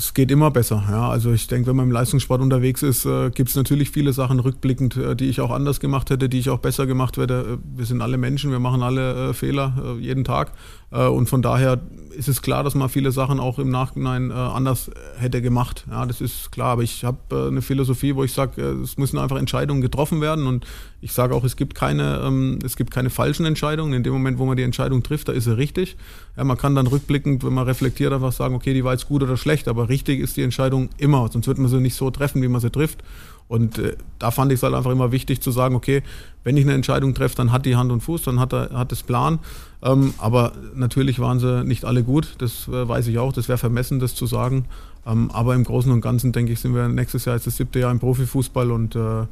[0.01, 0.83] Es geht immer besser.
[0.89, 1.11] Ja.
[1.11, 4.41] Also ich denke, wenn man im Leistungssport unterwegs ist, äh, gibt es natürlich viele Sachen
[4.41, 7.59] rückblickend, äh, die ich auch anders gemacht hätte, die ich auch besser gemacht hätte.
[7.61, 10.53] Äh, wir sind alle Menschen, wir machen alle äh, Fehler äh, jeden Tag.
[10.91, 11.81] Äh, und von daher
[12.17, 15.87] ist es klar, dass man viele Sachen auch im Nachhinein anders hätte gemacht.
[15.89, 16.73] Ja, das ist klar.
[16.73, 20.47] Aber ich habe eine Philosophie, wo ich sage, es müssen einfach Entscheidungen getroffen werden.
[20.47, 20.67] Und
[21.01, 23.93] ich sage auch, es gibt keine, ähm, es gibt keine falschen Entscheidungen.
[23.93, 25.97] In dem Moment, wo man die Entscheidung trifft, da ist sie richtig.
[26.37, 29.23] Ja, man kann dann rückblickend, wenn man reflektiert, einfach sagen, okay, die war jetzt gut
[29.23, 29.69] oder schlecht.
[29.69, 32.61] Aber richtig ist die Entscheidung immer, sonst wird man sie nicht so treffen, wie man
[32.61, 33.05] sie trifft.
[33.51, 36.05] Und äh, da fand ich es halt einfach immer wichtig zu sagen, okay,
[36.45, 38.93] wenn ich eine Entscheidung treffe, dann hat die Hand und Fuß, dann hat, er, hat
[38.93, 39.41] es Plan.
[39.83, 43.59] Ähm, aber natürlich waren sie nicht alle gut, das äh, weiß ich auch, das wäre
[43.59, 44.67] vermessen, das zu sagen.
[45.05, 47.81] Ähm, aber im Großen und Ganzen, denke ich, sind wir nächstes Jahr jetzt das siebte
[47.81, 49.27] Jahr im Profifußball und äh,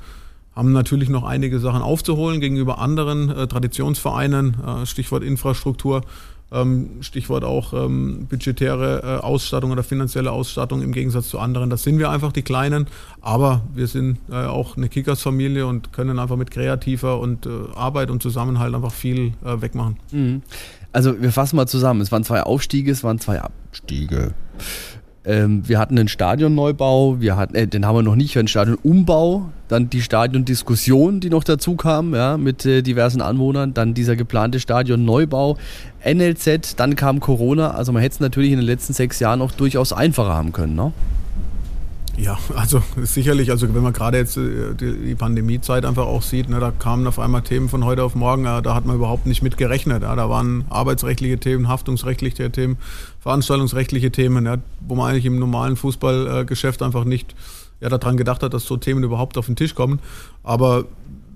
[0.56, 6.02] haben natürlich noch einige Sachen aufzuholen gegenüber anderen äh, Traditionsvereinen, äh, Stichwort Infrastruktur.
[6.50, 11.68] Ähm, Stichwort auch ähm, budgetäre äh, Ausstattung oder finanzielle Ausstattung im Gegensatz zu anderen.
[11.68, 12.86] Das sind wir einfach die Kleinen,
[13.20, 18.10] aber wir sind äh, auch eine Kickers-Familie und können einfach mit kreativer und äh, Arbeit
[18.10, 19.98] und Zusammenhalt einfach viel wegmachen.
[20.10, 20.42] Mhm.
[20.92, 22.00] Also wir fassen mal zusammen.
[22.00, 24.32] Es waren zwei Aufstiege, es waren zwei Abstiege.
[25.24, 29.50] Ähm, wir hatten einen Stadionneubau, wir hatten, äh, den haben wir noch nicht, einen Stadionumbau,
[29.68, 34.60] dann die Stadiondiskussion, die noch dazu kam, ja, mit äh, diversen Anwohnern, dann dieser geplante
[34.60, 35.58] Stadionneubau,
[36.04, 37.72] NLZ, dann kam Corona.
[37.72, 40.76] Also man hätte es natürlich in den letzten sechs Jahren auch durchaus einfacher haben können,
[40.76, 40.92] ne?
[42.18, 46.58] Ja, also sicherlich, also wenn man gerade jetzt äh, die Pandemiezeit einfach auch sieht, ne,
[46.58, 49.40] da kamen auf einmal Themen von heute auf morgen, ja, da hat man überhaupt nicht
[49.42, 50.02] mit gerechnet.
[50.02, 52.76] Ja, da waren arbeitsrechtliche Themen, haftungsrechtliche Themen,
[53.20, 57.36] veranstaltungsrechtliche Themen, ja, wo man eigentlich im normalen Fußballgeschäft einfach nicht
[57.80, 60.00] ja, daran gedacht hat, dass so Themen überhaupt auf den Tisch kommen.
[60.42, 60.86] Aber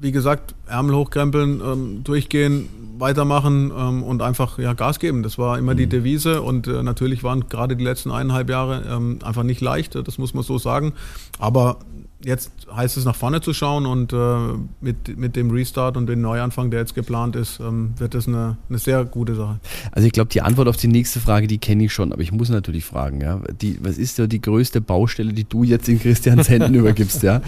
[0.03, 5.23] wie gesagt, Ärmel hochkrempeln, ähm, durchgehen, weitermachen ähm, und einfach ja, Gas geben.
[5.23, 5.79] Das war immer mhm.
[5.79, 9.95] die Devise und äh, natürlich waren gerade die letzten eineinhalb Jahre ähm, einfach nicht leicht,
[9.95, 10.93] das muss man so sagen.
[11.39, 11.79] Aber
[12.25, 14.37] jetzt heißt es nach vorne zu schauen und äh,
[14.81, 18.57] mit, mit dem Restart und dem Neuanfang, der jetzt geplant ist, ähm, wird das eine,
[18.69, 19.61] eine sehr gute Sache.
[19.93, 22.33] Also ich glaube, die Antwort auf die nächste Frage, die kenne ich schon, aber ich
[22.33, 26.01] muss natürlich fragen, ja, die, was ist ja die größte Baustelle, die du jetzt in
[26.01, 27.43] Christians Händen übergibst, ja?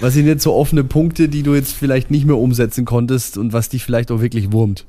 [0.00, 3.52] Was sind jetzt so offene Punkte, die du jetzt vielleicht nicht mehr umsetzen konntest und
[3.52, 4.86] was dich vielleicht auch wirklich wurmt?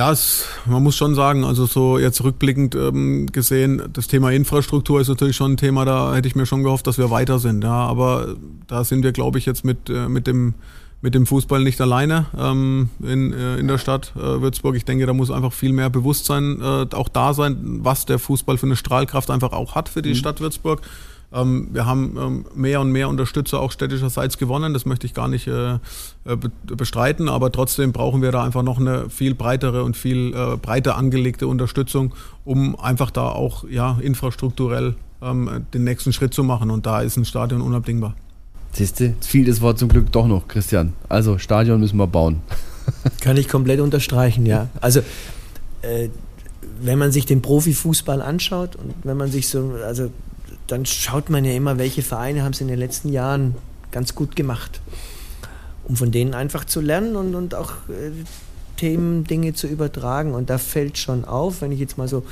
[0.00, 4.98] Ja, es, man muss schon sagen, also so jetzt rückblickend ähm, gesehen, das Thema Infrastruktur
[4.98, 7.62] ist natürlich schon ein Thema, da hätte ich mir schon gehofft, dass wir weiter sind.
[7.62, 8.34] Ja, aber
[8.66, 10.54] da sind wir, glaube ich, jetzt mit, äh, mit, dem,
[11.02, 14.74] mit dem Fußball nicht alleine ähm, in, äh, in der Stadt äh, Würzburg.
[14.74, 18.56] Ich denke, da muss einfach viel mehr Bewusstsein äh, auch da sein, was der Fußball
[18.56, 20.14] für eine Strahlkraft einfach auch hat für die mhm.
[20.14, 20.80] Stadt Würzburg.
[21.32, 25.28] Ähm, wir haben ähm, mehr und mehr Unterstützer auch städtischerseits gewonnen, das möchte ich gar
[25.28, 25.78] nicht äh, äh
[26.66, 30.96] bestreiten, aber trotzdem brauchen wir da einfach noch eine viel breitere und viel äh, breiter
[30.96, 32.14] angelegte Unterstützung,
[32.44, 37.16] um einfach da auch ja, infrastrukturell ähm, den nächsten Schritt zu machen und da ist
[37.16, 38.16] ein Stadion unabdingbar.
[38.72, 40.92] Siehst du, fiel das Wort zum Glück doch noch, Christian.
[41.08, 42.40] Also Stadion müssen wir bauen.
[43.20, 44.68] Kann ich komplett unterstreichen, ja.
[44.80, 45.00] Also
[45.82, 46.08] äh,
[46.80, 50.10] wenn man sich den Profifußball anschaut und wenn man sich so, also
[50.70, 53.54] dann schaut man ja immer, welche Vereine haben es in den letzten Jahren
[53.90, 54.80] ganz gut gemacht.
[55.84, 58.12] Um von denen einfach zu lernen und, und auch äh,
[58.76, 60.34] Themen, Dinge zu übertragen.
[60.34, 62.24] Und da fällt schon auf, wenn ich jetzt mal so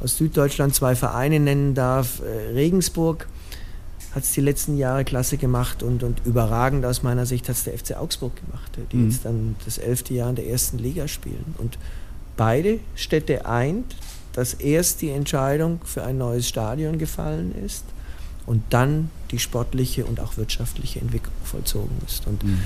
[0.00, 3.26] aus Süddeutschland zwei Vereine nennen darf, äh, Regensburg
[4.14, 7.64] hat es die letzten Jahre klasse gemacht und, und überragend aus meiner Sicht hat es
[7.64, 9.10] der FC Augsburg gemacht, die mhm.
[9.10, 11.54] jetzt dann das elfte Jahr in der ersten Liga spielen.
[11.58, 11.78] Und
[12.36, 13.96] beide Städte eint,
[14.38, 17.82] dass erst die Entscheidung für ein neues Stadion gefallen ist
[18.46, 22.24] und dann die sportliche und auch wirtschaftliche Entwicklung vollzogen ist.
[22.28, 22.60] Und mhm.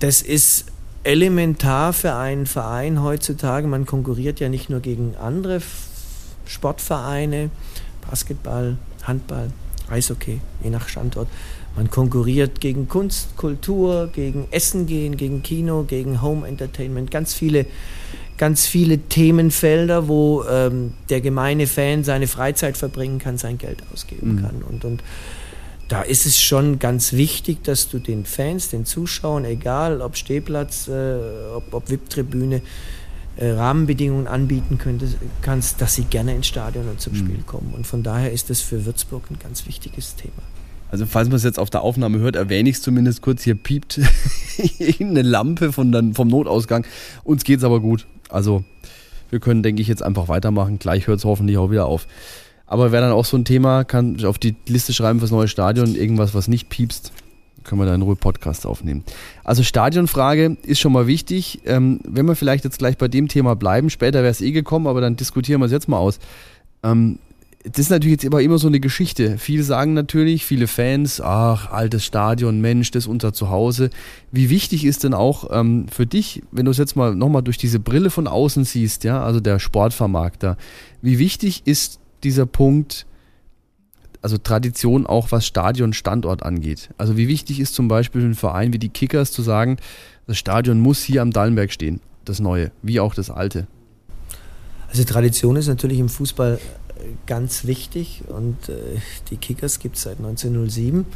[0.00, 0.64] das ist
[1.04, 3.68] elementar für einen Verein heutzutage.
[3.68, 5.62] Man konkurriert ja nicht nur gegen andere
[6.46, 7.50] Sportvereine,
[8.10, 9.52] Basketball, Handball,
[9.88, 11.28] Eishockey, je nach Standort.
[11.76, 17.66] Man konkurriert gegen Kunst, Kultur, gegen Essen gehen, gegen Kino, gegen Home Entertainment, ganz viele,
[18.38, 24.36] ganz viele Themenfelder, wo ähm, der gemeine Fan seine Freizeit verbringen kann, sein Geld ausgeben
[24.36, 24.42] mhm.
[24.42, 24.62] kann.
[24.62, 25.02] Und, und
[25.88, 30.88] da ist es schon ganz wichtig, dass du den Fans, den Zuschauern, egal ob Stehplatz,
[30.88, 31.18] äh,
[31.54, 32.62] ob, ob VIP-Tribüne,
[33.36, 37.18] äh, Rahmenbedingungen anbieten könntest, kannst, dass sie gerne ins Stadion und zum mhm.
[37.18, 37.72] Spiel kommen.
[37.74, 40.42] Und von daher ist das für Würzburg ein ganz wichtiges Thema.
[40.90, 43.42] Also falls man es jetzt auf der Aufnahme hört, erwähne ich es zumindest kurz.
[43.42, 44.00] Hier piept
[45.00, 46.86] eine Lampe von dann, vom Notausgang.
[47.24, 48.06] Uns geht es aber gut.
[48.28, 48.64] Also
[49.30, 50.78] wir können, denke ich, jetzt einfach weitermachen.
[50.78, 52.06] Gleich hört es hoffentlich auch wieder auf.
[52.66, 55.94] Aber wäre dann auch so ein Thema, kann auf die Liste schreiben fürs neue Stadion,
[55.94, 57.12] irgendwas, was nicht piepst
[57.68, 59.04] können wir da in Ruhe Podcast aufnehmen.
[59.44, 61.60] Also Stadionfrage ist schon mal wichtig.
[61.66, 64.86] Ähm, wenn wir vielleicht jetzt gleich bei dem Thema bleiben, später wäre es eh gekommen,
[64.86, 66.18] aber dann diskutieren wir es jetzt mal aus.
[66.82, 67.18] Ähm,
[67.64, 69.36] das ist natürlich jetzt aber immer so eine Geschichte.
[69.36, 73.90] Viele sagen natürlich, viele Fans, ach, altes Stadion, Mensch, das ist unser Zuhause.
[74.30, 77.58] Wie wichtig ist denn auch ähm, für dich, wenn du es jetzt mal nochmal durch
[77.58, 80.56] diese Brille von außen siehst, ja, also der Sportvermarkter,
[81.02, 83.06] wie wichtig ist dieser Punkt,
[84.22, 86.90] also Tradition auch was Stadionstandort angeht.
[86.96, 89.78] Also wie wichtig ist zum Beispiel für einen Verein wie die Kickers zu sagen,
[90.26, 93.66] das Stadion muss hier am Dallenberg stehen, das neue, wie auch das alte.
[94.88, 96.58] Also Tradition ist natürlich im Fußball
[97.26, 98.74] ganz wichtig und äh,
[99.30, 101.06] die Kickers gibt es seit 1907.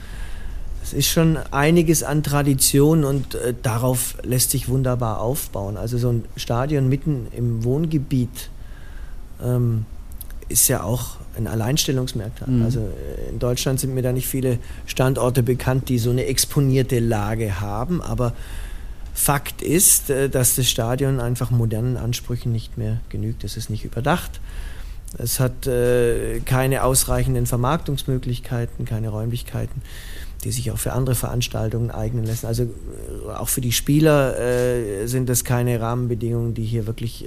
[0.82, 5.76] Es ist schon einiges an Tradition und äh, darauf lässt sich wunderbar aufbauen.
[5.76, 8.50] Also so ein Stadion mitten im Wohngebiet
[9.42, 9.86] ähm,
[10.48, 12.50] ist ja auch ein Alleinstellungsmerkmal.
[12.50, 12.62] Mhm.
[12.64, 16.98] Also äh, in Deutschland sind mir da nicht viele Standorte bekannt, die so eine exponierte
[16.98, 18.34] Lage haben, aber
[19.14, 23.44] Fakt ist, äh, dass das Stadion einfach modernen Ansprüchen nicht mehr genügt.
[23.44, 24.40] Es ist nicht überdacht.
[25.18, 29.82] Es hat äh, keine ausreichenden Vermarktungsmöglichkeiten, keine Räumlichkeiten,
[30.44, 32.46] die sich auch für andere Veranstaltungen eignen lassen.
[32.46, 32.68] Also
[33.36, 37.24] auch für die Spieler sind das keine Rahmenbedingungen, die hier wirklich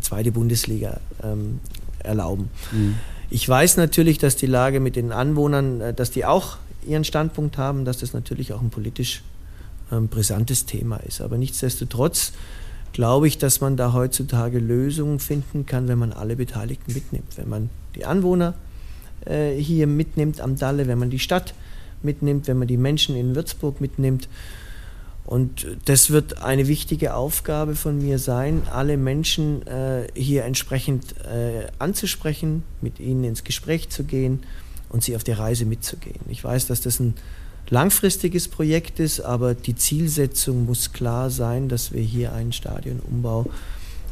[0.00, 1.60] zweite Bundesliga ähm,
[2.00, 2.50] erlauben.
[2.72, 2.96] Mhm.
[3.28, 7.58] Ich weiß natürlich, dass die Lage mit den Anwohnern, äh, dass die auch ihren Standpunkt
[7.58, 9.22] haben, dass das natürlich auch ein politisch
[9.90, 11.20] ähm, brisantes Thema ist.
[11.20, 12.32] Aber nichtsdestotrotz
[12.96, 17.36] glaube ich, dass man da heutzutage Lösungen finden kann, wenn man alle Beteiligten mitnimmt.
[17.36, 18.54] Wenn man die Anwohner
[19.26, 21.52] äh, hier mitnimmt am Dalle, wenn man die Stadt
[22.02, 24.30] mitnimmt, wenn man die Menschen in Würzburg mitnimmt
[25.26, 31.66] und das wird eine wichtige Aufgabe von mir sein, alle Menschen äh, hier entsprechend äh,
[31.78, 34.42] anzusprechen, mit ihnen ins Gespräch zu gehen
[34.88, 36.20] und sie auf der Reise mitzugehen.
[36.30, 37.12] Ich weiß, dass das ein
[37.68, 43.46] langfristiges Projekt ist, aber die Zielsetzung muss klar sein, dass wir hier einen Stadionumbau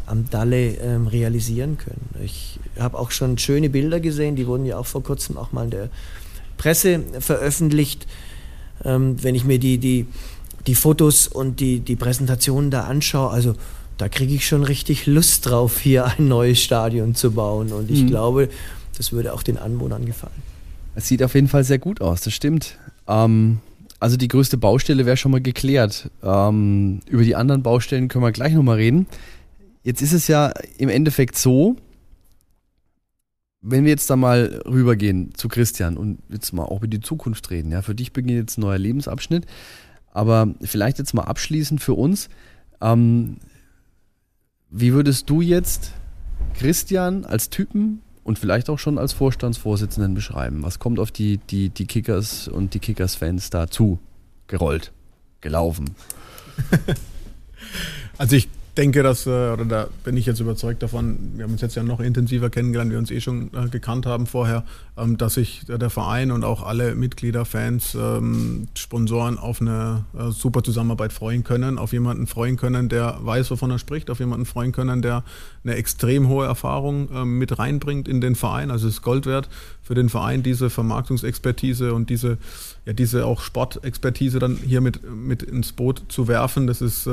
[0.07, 2.09] am Dalle ähm, realisieren können.
[2.23, 5.64] Ich habe auch schon schöne Bilder gesehen, die wurden ja auch vor kurzem auch mal
[5.64, 5.88] in der
[6.57, 8.07] Presse veröffentlicht.
[8.85, 10.07] Ähm, wenn ich mir die, die
[10.67, 13.55] die Fotos und die, die Präsentationen da anschaue, also
[13.99, 17.73] da kriege ich schon richtig Lust drauf, hier ein neues Stadion zu bauen.
[17.73, 18.09] Und ich mhm.
[18.09, 18.49] glaube,
[18.97, 20.43] das würde auch den Anwohnern gefallen.
[20.95, 22.79] Es sieht auf jeden Fall sehr gut aus, das stimmt.
[23.07, 23.59] Ähm,
[24.01, 26.11] also die größte Baustelle wäre schon mal geklärt.
[26.23, 29.07] Ähm, über die anderen Baustellen können wir gleich nochmal reden.
[29.83, 31.77] Jetzt ist es ja im Endeffekt so,
[33.61, 37.51] wenn wir jetzt da mal rübergehen zu Christian und jetzt mal auch über die Zukunft
[37.51, 39.47] reden, ja, für dich beginnt jetzt ein neuer Lebensabschnitt.
[40.12, 42.29] Aber vielleicht jetzt mal abschließend für uns.
[42.81, 43.38] Ähm,
[44.71, 45.93] wie würdest du jetzt
[46.55, 50.63] Christian als Typen und vielleicht auch schon als Vorstandsvorsitzenden beschreiben?
[50.63, 53.99] Was kommt auf die, die, die Kickers und die Kickers-Fans dazu?
[54.49, 54.93] Gerollt,
[55.41, 55.95] gelaufen.
[58.19, 61.61] also ich denke, dass, äh, oder da bin ich jetzt überzeugt davon, wir haben uns
[61.61, 64.65] jetzt ja noch intensiver kennengelernt, wir uns eh schon äh, gekannt haben vorher,
[64.97, 70.31] ähm, dass sich der Verein und auch alle Mitglieder, Fans, ähm, Sponsoren auf eine äh,
[70.31, 74.47] super Zusammenarbeit freuen können, auf jemanden freuen können, der weiß, wovon er spricht, auf jemanden
[74.47, 75.25] freuen können, der
[75.63, 78.71] eine extrem hohe Erfahrung ähm, mit reinbringt in den Verein.
[78.71, 79.49] Also es ist Gold wert
[79.83, 82.39] für den Verein, diese Vermarktungsexpertise und diese,
[82.87, 86.67] ja, diese auch Sportexpertise dann hier mit, mit ins Boot zu werfen.
[86.67, 87.07] Das ist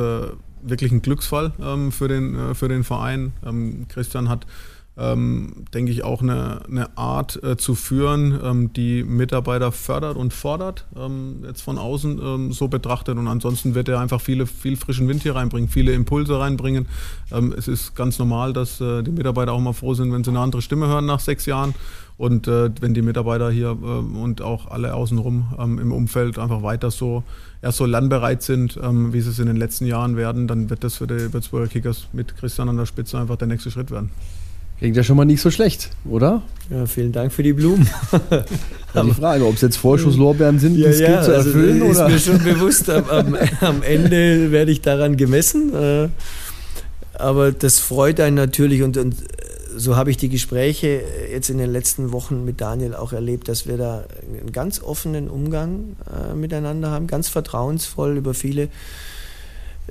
[0.63, 3.33] wirklich ein Glücksfall ähm, für, den, äh, für den Verein.
[3.45, 4.45] Ähm, Christian hat,
[4.97, 10.33] ähm, denke ich, auch eine, eine Art äh, zu führen, ähm, die Mitarbeiter fördert und
[10.33, 13.17] fordert, ähm, jetzt von außen ähm, so betrachtet.
[13.17, 16.87] Und ansonsten wird er einfach viele, viel frischen Wind hier reinbringen, viele Impulse reinbringen.
[17.57, 20.39] es ist ganz normal, dass äh, die Mitarbeiter auch mal froh sind, wenn sie eine
[20.39, 21.73] andere Stimme hören nach sechs Jahren.
[22.21, 26.61] Und äh, wenn die Mitarbeiter hier äh, und auch alle außenrum ähm, im Umfeld einfach
[26.61, 27.23] weiter so,
[27.63, 30.83] erst so lernbereit sind, ähm, wie sie es in den letzten Jahren werden, dann wird
[30.83, 34.11] das für die Würzburger Kickers mit Christian an der Spitze einfach der nächste Schritt werden.
[34.77, 36.43] Klingt ja schon mal nicht so schlecht, oder?
[36.69, 37.89] Ja, vielen Dank für die Blumen.
[38.93, 41.81] die Frage, ob es jetzt Vorschusslorbeeren sind, ja, das ja, zu also erfüllen?
[41.81, 42.15] Also, oder?
[42.15, 45.73] Ist mir schon bewusst, am, am, am, Ende werde ich daran gemessen.
[45.73, 46.09] Äh,
[47.15, 49.15] aber das freut einen natürlich und, und
[49.75, 53.67] so habe ich die Gespräche jetzt in den letzten Wochen mit Daniel auch erlebt, dass
[53.67, 58.69] wir da einen ganz offenen Umgang äh, miteinander haben, ganz vertrauensvoll über viele,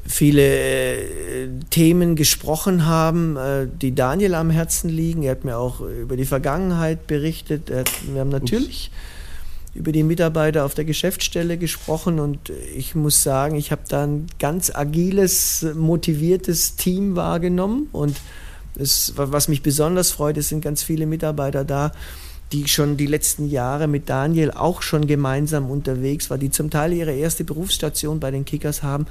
[0.07, 5.23] viele äh, Themen gesprochen haben, äh, die Daniel am Herzen liegen.
[5.23, 7.71] Er hat mir auch über die Vergangenheit berichtet.
[7.71, 9.77] Hat, wir haben natürlich Ups.
[9.77, 14.27] über die Mitarbeiter auf der Geschäftsstelle gesprochen und ich muss sagen, ich habe da ein
[14.38, 18.16] ganz agiles, motiviertes Team wahrgenommen und
[18.81, 21.93] es, was mich besonders freut, es sind ganz viele Mitarbeiter da,
[22.53, 26.93] die schon die letzten Jahre mit Daniel auch schon gemeinsam unterwegs war, die zum Teil
[26.93, 29.07] ihre erste Berufsstation bei den Kickers haben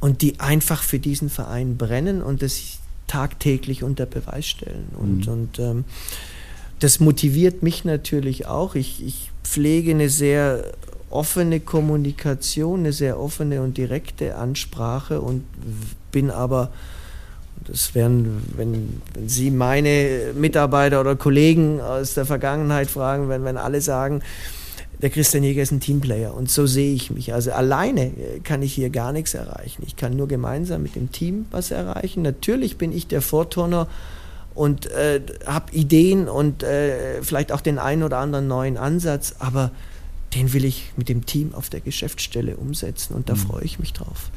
[0.00, 4.88] und die einfach für diesen Verein brennen und das tagtäglich unter Beweis stellen.
[4.98, 5.32] Und, mhm.
[5.32, 5.84] und ähm,
[6.80, 8.74] das motiviert mich natürlich auch.
[8.74, 10.72] Ich, ich pflege eine sehr
[11.10, 15.44] offene Kommunikation, eine sehr offene und direkte Ansprache und
[16.10, 16.72] bin aber
[17.66, 23.56] das wären, wenn, wenn Sie meine Mitarbeiter oder Kollegen aus der Vergangenheit fragen, wenn, wenn
[23.56, 24.22] alle sagen,
[25.00, 27.34] der Christian Jäger ist ein Teamplayer und so sehe ich mich.
[27.34, 28.12] Also alleine
[28.42, 29.82] kann ich hier gar nichts erreichen.
[29.86, 32.22] Ich kann nur gemeinsam mit dem Team was erreichen.
[32.22, 33.88] Natürlich bin ich der Vorturner
[34.54, 39.72] und äh, habe Ideen und äh, vielleicht auch den einen oder anderen neuen Ansatz, aber
[40.34, 43.38] den will ich mit dem Team auf der Geschäftsstelle umsetzen und da mhm.
[43.38, 44.30] freue ich mich drauf.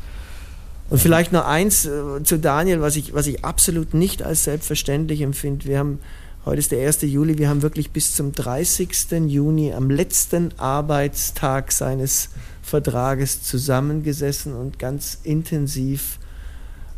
[0.89, 5.21] Und vielleicht noch eins äh, zu Daniel, was ich, was ich absolut nicht als selbstverständlich
[5.21, 5.65] empfinde.
[5.65, 5.99] Wir haben,
[6.45, 7.01] heute ist der 1.
[7.01, 9.11] Juli, wir haben wirklich bis zum 30.
[9.27, 12.29] Juni, am letzten Arbeitstag seines
[12.61, 16.19] Vertrages zusammengesessen und ganz intensiv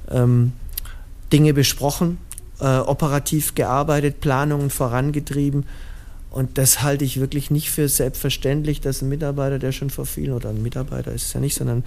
[0.10, 0.54] ähm,
[1.34, 2.19] Dinge besprochen,
[2.60, 5.65] äh, operativ gearbeitet, Planungen vorangetrieben.
[6.32, 10.34] Und das halte ich wirklich nicht für selbstverständlich, dass ein Mitarbeiter, der schon vor vielen,
[10.34, 11.84] oder ein Mitarbeiter ist es ja nicht, sondern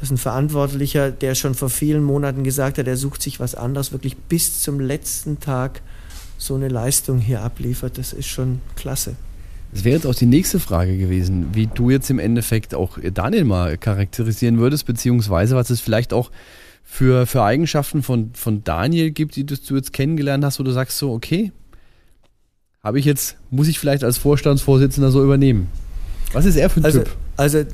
[0.00, 3.54] das ist ein Verantwortlicher, der schon vor vielen Monaten gesagt hat, er sucht sich was
[3.54, 5.82] anderes, wirklich bis zum letzten Tag
[6.38, 7.98] so eine Leistung hier abliefert.
[7.98, 9.14] Das ist schon klasse.
[9.72, 13.44] Das wäre jetzt auch die nächste Frage gewesen, wie du jetzt im Endeffekt auch Daniel
[13.44, 16.30] mal charakterisieren würdest, beziehungsweise was es vielleicht auch
[16.82, 20.96] für, für Eigenschaften von, von Daniel gibt, die du jetzt kennengelernt hast, wo du sagst
[20.96, 21.52] so, okay,
[22.82, 25.68] habe ich jetzt, muss ich vielleicht als Vorstandsvorsitzender so übernehmen?
[26.32, 27.16] Was ist er für ein also, Typ?
[27.36, 27.64] Also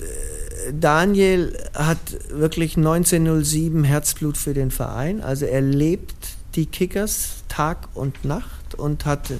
[0.73, 1.99] Daniel hat
[2.31, 5.21] wirklich 1907 Herzblut für den Verein.
[5.21, 6.15] Also er lebt
[6.55, 9.33] die Kickers Tag und Nacht und hat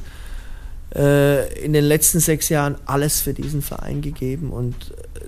[0.95, 4.75] äh, in den letzten sechs Jahren alles für diesen Verein gegeben und
[5.15, 5.21] äh,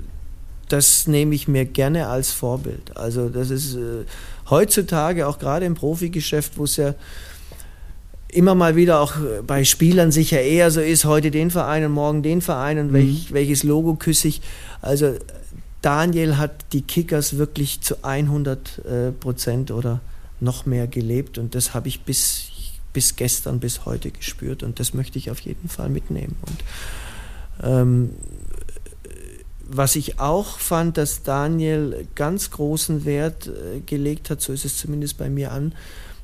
[0.68, 2.96] das nehme ich mir gerne als Vorbild.
[2.96, 4.04] Also das ist äh,
[4.50, 6.94] heutzutage auch gerade im Profigeschäft, wo es ja
[8.30, 9.14] immer mal wieder auch
[9.46, 13.30] bei Spielern sicher eher so ist, heute den Verein und morgen den Verein und welch,
[13.30, 13.34] mhm.
[13.34, 14.42] welches Logo küsse ich.
[14.82, 15.14] Also
[15.82, 20.00] Daniel hat die Kickers wirklich zu 100 äh, Prozent oder
[20.40, 22.50] noch mehr gelebt und das habe ich bis,
[22.92, 26.36] bis gestern, bis heute gespürt und das möchte ich auf jeden Fall mitnehmen.
[26.42, 26.64] Und
[27.62, 28.10] ähm,
[29.70, 34.78] was ich auch fand, dass Daniel ganz großen Wert äh, gelegt hat, so ist es
[34.78, 35.74] zumindest bei mir an,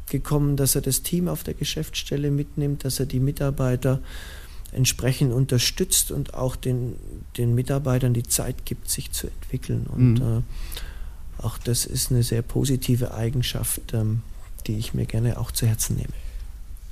[0.09, 4.01] gekommen, dass er das Team auf der Geschäftsstelle mitnimmt, dass er die Mitarbeiter
[4.75, 6.97] entsprechend unterstützt und auch den,
[7.37, 9.87] den Mitarbeitern die Zeit gibt, sich zu entwickeln.
[9.87, 10.39] Und mhm.
[10.39, 14.23] äh, auch das ist eine sehr positive Eigenschaft, ähm,
[14.67, 16.13] die ich mir gerne auch zu Herzen nehme.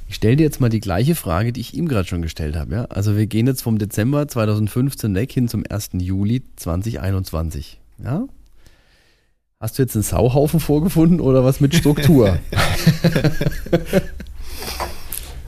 [0.09, 2.75] Ich stelle dir jetzt mal die gleiche Frage, die ich ihm gerade schon gestellt habe.
[2.75, 2.85] Ja?
[2.87, 5.91] Also wir gehen jetzt vom Dezember 2015 weg hin zum 1.
[5.95, 7.79] Juli 2021.
[8.03, 8.27] Ja?
[9.59, 12.39] Hast du jetzt einen Sauhaufen vorgefunden oder was mit Struktur?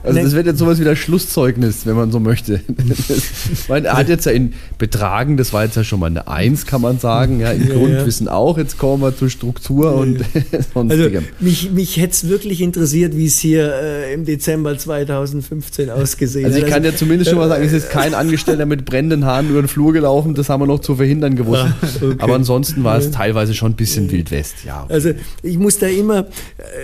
[0.05, 2.61] Also das wird jetzt sowas wie das Schlusszeugnis, wenn man so möchte.
[3.67, 6.65] meine, er hat jetzt ja in Betragen, das war jetzt ja schon mal eine Eins,
[6.65, 8.33] kann man sagen, ja, im ja, Grundwissen ja.
[8.33, 8.57] auch.
[8.57, 9.91] Jetzt kommen wir zur Struktur ja.
[9.91, 10.17] und
[10.73, 11.15] sonstigem.
[11.15, 16.45] Also mich, mich hätte es wirklich interessiert, wie es hier äh, im Dezember 2015 ausgesehen
[16.45, 16.53] hat.
[16.53, 19.25] Also ich kann also, ja zumindest schon mal sagen, es ist kein Angestellter mit brennenden
[19.25, 21.65] Haaren über den Flur gelaufen, das haben wir noch zu verhindern gewusst.
[21.65, 22.15] Ah, okay.
[22.19, 24.85] Aber ansonsten war es teilweise schon ein bisschen Wildwest, ja.
[24.89, 26.27] Also ich muss da immer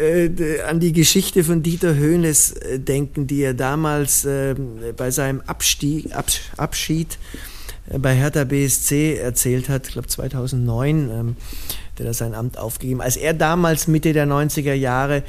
[0.01, 0.29] äh,
[0.67, 4.55] an die Geschichte von Dieter Höhnes äh, denken denken, die er damals äh,
[4.95, 7.17] bei seinem Abstieg, Abs Abschied
[7.89, 11.35] äh, bei Hertha BSC erzählt hat, ich glaube 2009, ähm,
[11.97, 13.01] der da sein Amt aufgegeben.
[13.01, 15.23] Als er damals Mitte der 90er Jahre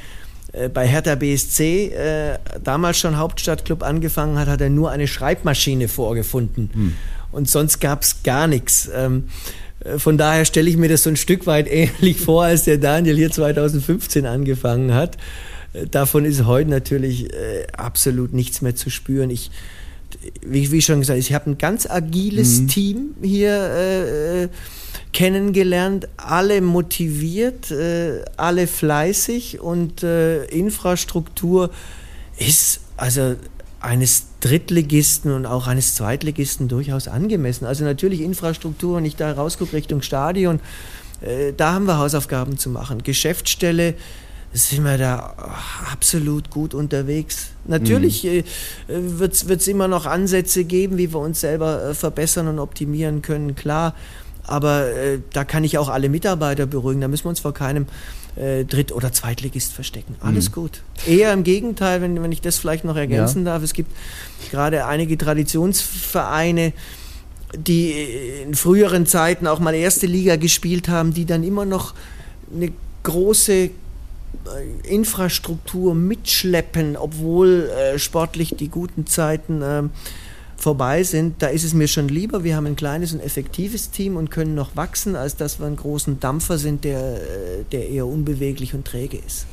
[0.53, 5.87] äh, bei Hertha BSC äh, damals schon Hauptstadtclub angefangen hat, hat er nur eine Schreibmaschine
[5.87, 6.69] vorgefunden.
[6.73, 6.93] Hm.
[7.31, 8.89] Und sonst gab es gar nichts.
[8.93, 9.25] Ähm,
[9.83, 12.77] äh, von daher stelle ich mir das so ein Stück weit ähnlich vor, als der
[12.77, 15.17] Daniel hier 2015 angefangen hat.
[15.89, 19.29] Davon ist heute natürlich äh, absolut nichts mehr zu spüren.
[19.29, 19.49] Ich,
[20.41, 22.67] wie, wie schon gesagt, ich habe ein ganz agiles mhm.
[22.67, 24.49] Team hier äh, äh,
[25.13, 31.71] kennengelernt, alle motiviert, äh, alle fleißig und äh, Infrastruktur
[32.37, 33.35] ist also
[33.79, 37.65] eines Drittligisten und auch eines Zweitligisten durchaus angemessen.
[37.65, 40.59] Also natürlich Infrastruktur, wenn ich da rausgucke Richtung Stadion,
[41.21, 43.03] äh, da haben wir Hausaufgaben zu machen.
[43.03, 43.95] Geschäftsstelle,
[44.53, 45.33] sind wir da
[45.91, 47.47] absolut gut unterwegs.
[47.65, 48.29] Natürlich mhm.
[48.29, 48.43] äh,
[48.87, 53.55] wird es immer noch Ansätze geben, wie wir uns selber äh, verbessern und optimieren können,
[53.55, 53.95] klar.
[54.45, 57.01] Aber äh, da kann ich auch alle Mitarbeiter beruhigen.
[57.01, 57.87] Da müssen wir uns vor keinem
[58.35, 60.15] äh, Dritt- oder Zweitligist verstecken.
[60.19, 60.53] Alles mhm.
[60.53, 60.83] gut.
[61.07, 63.53] Eher im Gegenteil, wenn, wenn ich das vielleicht noch ergänzen ja.
[63.53, 63.63] darf.
[63.63, 63.91] Es gibt
[64.51, 66.73] gerade einige Traditionsvereine,
[67.55, 67.91] die
[68.43, 71.93] in früheren Zeiten auch mal erste Liga gespielt haben, die dann immer noch
[72.53, 72.71] eine
[73.03, 73.69] große äh,
[74.83, 79.83] Infrastruktur mitschleppen, obwohl äh, sportlich die guten Zeiten äh,
[80.57, 84.15] vorbei sind, da ist es mir schon lieber, wir haben ein kleines und effektives Team
[84.15, 88.07] und können noch wachsen, als dass wir einen großen Dampfer sind, der, äh, der eher
[88.07, 89.45] unbeweglich und träge ist.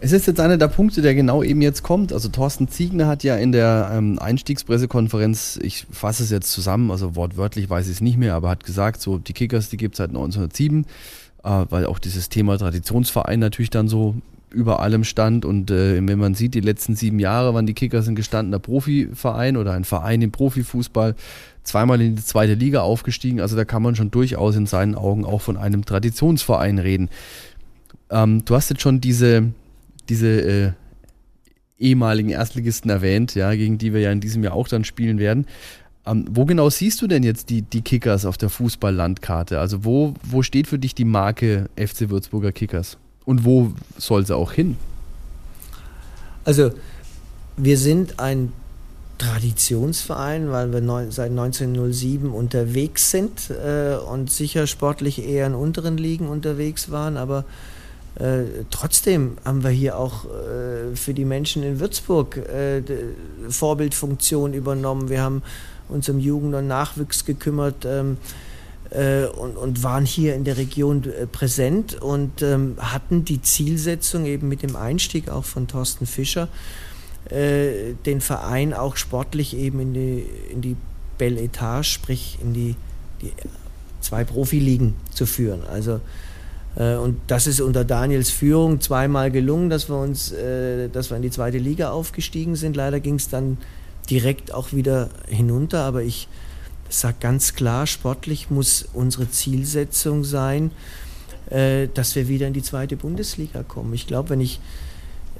[0.00, 2.12] Es ist jetzt einer der Punkte, der genau eben jetzt kommt.
[2.12, 7.16] Also Thorsten Ziegner hat ja in der ähm, Einstiegspressekonferenz, ich fasse es jetzt zusammen, also
[7.16, 9.98] wortwörtlich weiß ich es nicht mehr, aber hat gesagt, so die Kickers, die gibt es
[9.98, 10.84] seit 1907
[11.44, 14.16] äh, weil auch dieses Thema Traditionsverein natürlich dann so
[14.50, 15.44] über allem stand.
[15.44, 19.56] Und äh, wenn man sieht, die letzten sieben Jahre waren die Kickers ein gestandener Profiverein
[19.56, 21.14] oder ein Verein im Profifußball,
[21.62, 23.40] zweimal in die zweite Liga aufgestiegen.
[23.40, 27.10] Also da kann man schon durchaus in seinen Augen auch von einem Traditionsverein reden.
[28.10, 29.50] Ähm, du hast jetzt schon diese,
[30.08, 30.72] diese äh,
[31.78, 35.46] ehemaligen Erstligisten erwähnt, ja, gegen die wir ja in diesem Jahr auch dann spielen werden.
[36.06, 39.58] Ähm, wo genau siehst du denn jetzt die, die Kickers auf der Fußballlandkarte?
[39.58, 42.98] Also wo, wo steht für dich die Marke FC Würzburger Kickers?
[43.24, 44.76] Und wo soll sie auch hin?
[46.44, 46.72] Also
[47.56, 48.52] wir sind ein
[49.18, 55.96] Traditionsverein, weil wir neun, seit 1907 unterwegs sind äh, und sicher sportlich eher in unteren
[55.96, 57.44] Ligen unterwegs waren, aber
[58.16, 62.82] äh, trotzdem haben wir hier auch äh, für die Menschen in Würzburg äh,
[63.48, 65.08] Vorbildfunktion übernommen.
[65.08, 65.42] Wir haben
[65.88, 68.16] uns um Jugend und Nachwuchs gekümmert ähm,
[68.90, 74.26] äh, und, und, waren hier in der Region äh, präsent und ähm, hatten die Zielsetzung
[74.26, 76.48] eben mit dem Einstieg auch von Thorsten Fischer,
[77.30, 80.76] äh, den Verein auch sportlich eben in die, in die
[81.18, 82.76] Belle Etage, sprich in die,
[83.22, 83.32] die
[84.00, 85.62] zwei Profiligen zu führen.
[85.70, 86.00] Also
[86.76, 91.16] äh, und das ist unter Daniels Führung zweimal gelungen, dass wir uns, äh, dass wir
[91.16, 92.76] in die zweite Liga aufgestiegen sind.
[92.76, 93.58] Leider ging es dann
[94.10, 96.28] direkt auch wieder hinunter, aber ich
[96.88, 100.70] sage ganz klar, sportlich muss unsere Zielsetzung sein,
[101.50, 103.94] äh, dass wir wieder in die zweite Bundesliga kommen.
[103.94, 104.60] Ich glaube, wenn ich,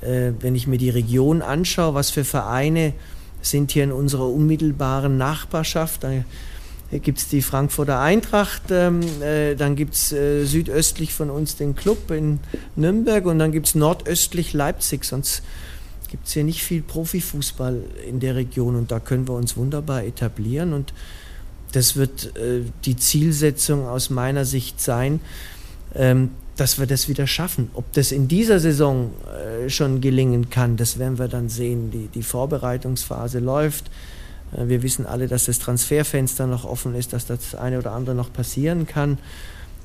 [0.00, 2.94] äh, wenn ich mir die Region anschaue, was für Vereine
[3.42, 6.10] sind hier in unserer unmittelbaren Nachbarschaft, da
[6.98, 11.74] gibt es die Frankfurter Eintracht, ähm, äh, dann gibt es äh, südöstlich von uns den
[11.74, 12.40] Club in
[12.76, 15.42] Nürnberg und dann gibt es nordöstlich Leipzig, sonst
[16.14, 20.04] gibt es hier nicht viel Profifußball in der Region und da können wir uns wunderbar
[20.04, 20.94] etablieren und
[21.72, 25.18] das wird äh, die Zielsetzung aus meiner Sicht sein,
[25.92, 27.68] ähm, dass wir das wieder schaffen.
[27.74, 31.90] Ob das in dieser Saison äh, schon gelingen kann, das werden wir dann sehen.
[31.90, 33.90] Die, die Vorbereitungsphase läuft.
[34.56, 38.14] Äh, wir wissen alle, dass das Transferfenster noch offen ist, dass das eine oder andere
[38.14, 39.18] noch passieren kann.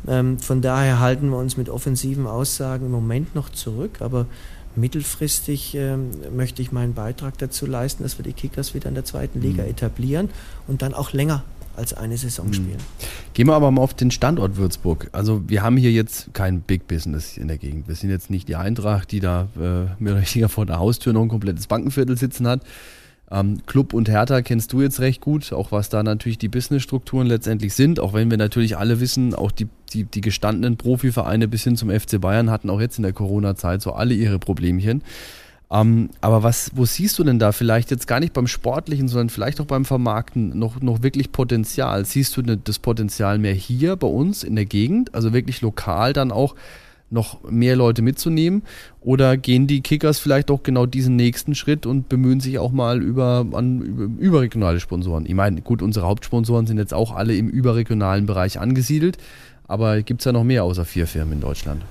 [0.07, 4.27] Ähm, von daher halten wir uns mit offensiven Aussagen im Moment noch zurück, aber
[4.75, 9.05] mittelfristig ähm, möchte ich meinen Beitrag dazu leisten, dass wir die Kickers wieder in der
[9.05, 9.69] zweiten Liga mhm.
[9.69, 10.29] etablieren
[10.67, 11.43] und dann auch länger
[11.75, 12.53] als eine Saison mhm.
[12.53, 12.77] spielen.
[13.33, 15.09] Gehen wir aber mal auf den Standort Würzburg.
[15.11, 17.87] Also wir haben hier jetzt kein Big Business in der Gegend.
[17.87, 21.13] Wir sind jetzt nicht die Eintracht, die da äh, mehr oder weniger vor der Haustür
[21.13, 22.61] noch ein komplettes Bankenviertel sitzen hat.
[23.31, 27.27] Ähm, Club und Hertha kennst du jetzt recht gut, auch was da natürlich die Businessstrukturen
[27.27, 31.63] letztendlich sind, auch wenn wir natürlich alle wissen, auch die, die, die gestandenen Profivereine bis
[31.63, 35.03] hin zum FC Bayern hatten auch jetzt in der Corona-Zeit so alle ihre Problemchen.
[35.71, 39.29] Ähm, aber was, wo siehst du denn da vielleicht jetzt gar nicht beim Sportlichen, sondern
[39.29, 42.05] vielleicht auch beim Vermarkten noch, noch wirklich Potenzial?
[42.05, 46.31] Siehst du das Potenzial mehr hier bei uns in der Gegend, also wirklich lokal dann
[46.31, 46.55] auch
[47.11, 48.63] noch mehr Leute mitzunehmen?
[49.01, 53.01] Oder gehen die Kickers vielleicht auch genau diesen nächsten Schritt und bemühen sich auch mal
[53.01, 55.25] über, an, über überregionale Sponsoren?
[55.25, 59.17] Ich meine, gut, unsere Hauptsponsoren sind jetzt auch alle im überregionalen Bereich angesiedelt,
[59.67, 61.83] aber gibt es ja noch mehr außer vier Firmen in Deutschland?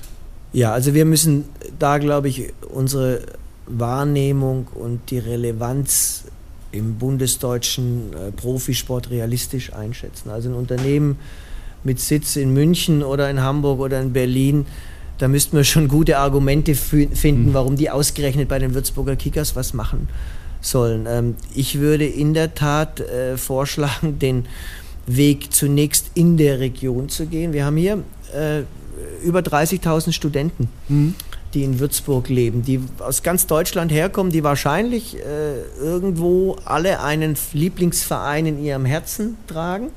[0.52, 1.44] Ja, also wir müssen
[1.78, 3.22] da, glaube ich, unsere
[3.66, 6.24] Wahrnehmung und die Relevanz
[6.72, 10.30] im bundesdeutschen äh, Profisport realistisch einschätzen.
[10.30, 11.18] Also ein Unternehmen
[11.84, 14.66] mit Sitz in München oder in Hamburg oder in Berlin
[15.18, 17.54] da müssten wir schon gute Argumente finden, mhm.
[17.54, 20.08] warum die ausgerechnet bei den Würzburger Kickers was machen
[20.60, 21.06] sollen.
[21.08, 24.46] Ähm, ich würde in der Tat äh, vorschlagen, den
[25.06, 27.52] Weg zunächst in der Region zu gehen.
[27.52, 28.02] Wir haben hier
[28.34, 28.62] äh,
[29.24, 31.14] über 30.000 Studenten, mhm.
[31.54, 37.36] die in Würzburg leben, die aus ganz Deutschland herkommen, die wahrscheinlich äh, irgendwo alle einen
[37.52, 39.90] Lieblingsverein in ihrem Herzen tragen.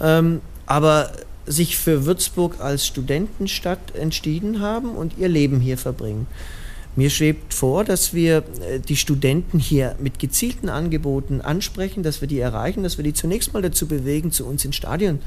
[0.00, 1.12] Ähm, aber
[1.46, 6.26] sich für Würzburg als Studentenstadt entschieden haben und ihr Leben hier verbringen.
[6.96, 12.28] Mir schwebt vor, dass wir äh, die Studenten hier mit gezielten Angeboten ansprechen, dass wir
[12.28, 15.20] die erreichen, dass wir die zunächst mal dazu bewegen, zu uns ins Stadion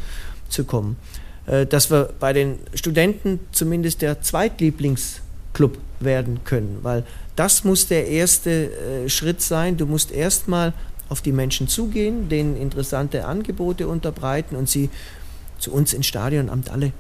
[0.50, 0.98] zu kommen.
[1.46, 7.04] Äh, dass wir bei den Studenten zumindest der Zweitlieblingsclub werden können, weil
[7.36, 9.78] das muss der erste äh, Schritt sein.
[9.78, 10.74] Du musst erstmal
[11.08, 14.90] auf die Menschen zugehen, denen interessante Angebote unterbreiten und sie
[15.60, 16.92] zu uns ins Stadionamt alle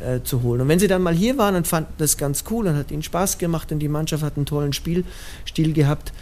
[0.00, 0.62] äh, zu holen.
[0.62, 3.02] Und wenn sie dann mal hier waren und fanden das ganz cool und hat ihnen
[3.02, 6.12] Spaß gemacht und die Mannschaft hat einen tollen Spielstil gehabt,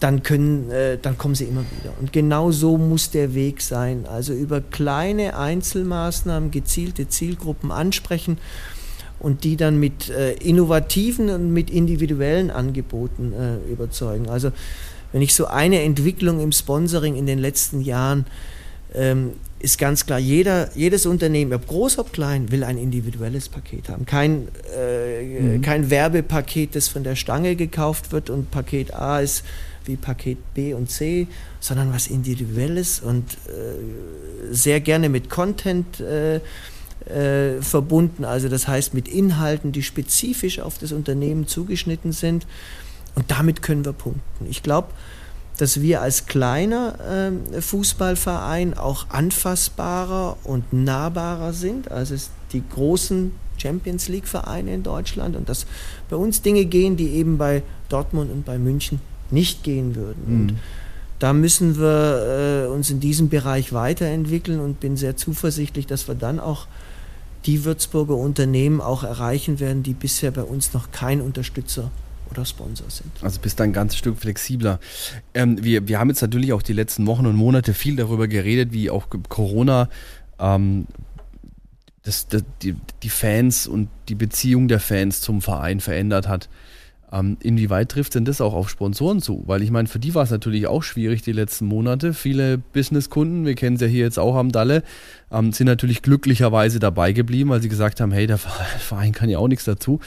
[0.00, 1.92] dann, können, äh, dann kommen sie immer wieder.
[2.00, 4.06] Und genau so muss der Weg sein.
[4.06, 8.38] Also über kleine Einzelmaßnahmen, gezielte Zielgruppen ansprechen
[9.18, 14.28] und die dann mit äh, innovativen und mit individuellen Angeboten äh, überzeugen.
[14.28, 14.52] Also
[15.12, 18.26] wenn ich so eine Entwicklung im Sponsoring in den letzten Jahren
[19.58, 24.04] ist ganz klar, jeder, jedes Unternehmen, ob groß, ob klein, will ein individuelles Paket haben.
[24.06, 25.62] Kein, äh, mhm.
[25.62, 29.42] kein Werbepaket, das von der Stange gekauft wird und Paket A ist
[29.86, 31.26] wie Paket B und C,
[31.60, 36.40] sondern was Individuelles und äh, sehr gerne mit Content äh,
[37.06, 42.46] äh, verbunden, also das heißt mit Inhalten, die spezifisch auf das Unternehmen zugeschnitten sind.
[43.14, 44.46] Und damit können wir punkten.
[44.48, 44.88] Ich glaube,
[45.58, 53.32] dass wir als kleiner äh, Fußballverein auch anfassbarer und nahbarer sind als es die großen
[53.56, 55.66] Champions League Vereine in Deutschland und dass
[56.10, 59.00] bei uns Dinge gehen, die eben bei Dortmund und bei München
[59.30, 60.22] nicht gehen würden.
[60.26, 60.40] Mhm.
[60.40, 60.54] Und
[61.18, 66.14] da müssen wir äh, uns in diesem Bereich weiterentwickeln und bin sehr zuversichtlich, dass wir
[66.14, 66.66] dann auch
[67.46, 71.90] die Würzburger Unternehmen auch erreichen werden, die bisher bei uns noch kein Unterstützer
[72.34, 73.10] oder Sponsor sind.
[73.22, 74.80] Also bist da ein ganzes Stück flexibler.
[75.32, 78.72] Ähm, wir, wir haben jetzt natürlich auch die letzten Wochen und Monate viel darüber geredet,
[78.72, 79.88] wie auch Corona
[80.38, 80.86] ähm,
[82.02, 86.48] das, das, die, die Fans und die Beziehung der Fans zum Verein verändert hat.
[87.14, 89.44] Ähm, inwieweit trifft denn das auch auf Sponsoren zu?
[89.46, 92.12] Weil ich meine, für die war es natürlich auch schwierig die letzten Monate.
[92.12, 94.82] Viele Businesskunden, wir kennen es ja hier jetzt auch am Dalle,
[95.30, 99.38] ähm, sind natürlich glücklicherweise dabei geblieben, weil sie gesagt haben, hey, der Verein kann ja
[99.38, 100.00] auch nichts dazu.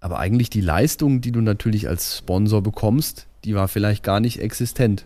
[0.00, 4.40] Aber eigentlich die Leistung, die du natürlich als Sponsor bekommst, die war vielleicht gar nicht
[4.40, 5.04] existent.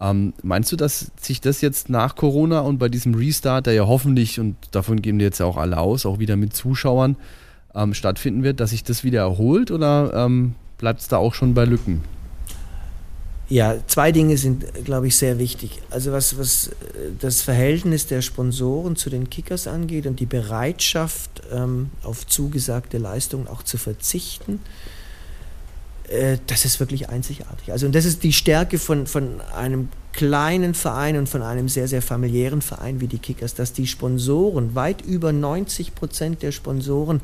[0.00, 3.86] Ähm, meinst du, dass sich das jetzt nach Corona und bei diesem Restart, der ja
[3.86, 7.16] hoffentlich, und davon gehen wir jetzt ja auch alle aus, auch wieder mit Zuschauern
[7.74, 11.54] ähm, stattfinden wird, dass sich das wieder erholt oder ähm, bleibt es da auch schon
[11.54, 12.02] bei Lücken?
[13.50, 15.82] Ja, zwei Dinge sind, glaube ich, sehr wichtig.
[15.90, 16.70] Also was, was äh,
[17.18, 23.48] das Verhältnis der Sponsoren zu den Kickers angeht und die Bereitschaft, ähm, auf zugesagte Leistungen
[23.48, 24.60] auch zu verzichten,
[26.08, 27.72] äh, das ist wirklich einzigartig.
[27.72, 31.88] Also und das ist die Stärke von, von einem kleinen Verein und von einem sehr,
[31.88, 37.20] sehr familiären Verein wie die Kickers, dass die Sponsoren, weit über 90 Prozent der Sponsoren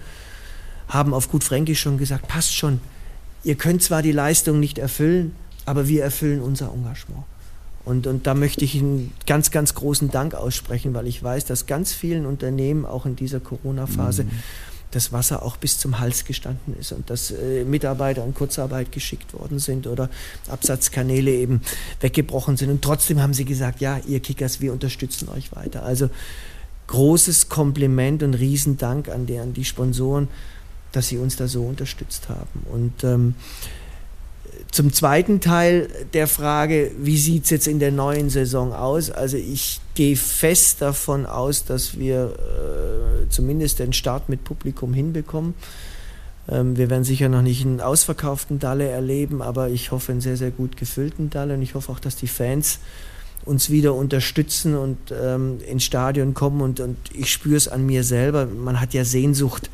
[0.89, 2.81] haben auf gut Fränkisch schon gesagt, passt schon,
[3.45, 5.37] ihr könnt zwar die Leistung nicht erfüllen,
[5.67, 7.25] aber wir erfüllen unser Engagement.
[7.85, 11.67] Und, und da möchte ich einen ganz, ganz großen Dank aussprechen, weil ich weiß, dass
[11.67, 14.31] ganz vielen Unternehmen auch in dieser Corona-Phase mhm.
[14.91, 19.35] das Wasser auch bis zum Hals gestanden ist und dass äh, Mitarbeiter in Kurzarbeit geschickt
[19.35, 20.11] worden sind oder
[20.49, 21.61] Absatzkanäle eben
[22.01, 22.71] weggebrochen sind.
[22.71, 25.85] Und trotzdem haben sie gesagt, ja, ihr Kickers, wir unterstützen euch weiter.
[25.85, 26.11] Also
[26.89, 30.27] großes Kompliment und Riesendank an die, an die Sponsoren,
[30.91, 32.67] dass sie uns da so unterstützt haben.
[32.73, 33.35] Und ähm,
[34.77, 39.11] zum zweiten Teil der Frage, wie sieht es jetzt in der neuen Saison aus?
[39.11, 45.55] Also ich gehe fest davon aus, dass wir äh, zumindest den Start mit Publikum hinbekommen.
[46.47, 50.37] Ähm, wir werden sicher noch nicht einen ausverkauften Dalle erleben, aber ich hoffe einen sehr,
[50.37, 52.79] sehr gut gefüllten Dalle und ich hoffe auch, dass die Fans
[53.47, 58.05] uns wieder unterstützen und ähm, ins Stadion kommen und, und ich spüre es an mir
[58.05, 58.45] selber.
[58.45, 59.71] Man hat ja Sehnsucht,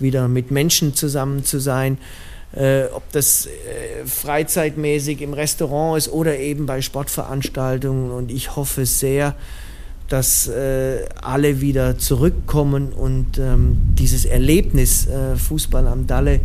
[0.00, 1.98] wieder mit Menschen zusammen zu sein
[2.52, 8.10] äh, ob das äh, freizeitmäßig im Restaurant ist oder eben bei Sportveranstaltungen.
[8.10, 9.34] Und ich hoffe sehr,
[10.08, 16.40] dass äh, alle wieder zurückkommen und ähm, dieses Erlebnis äh, Fußball am Dalle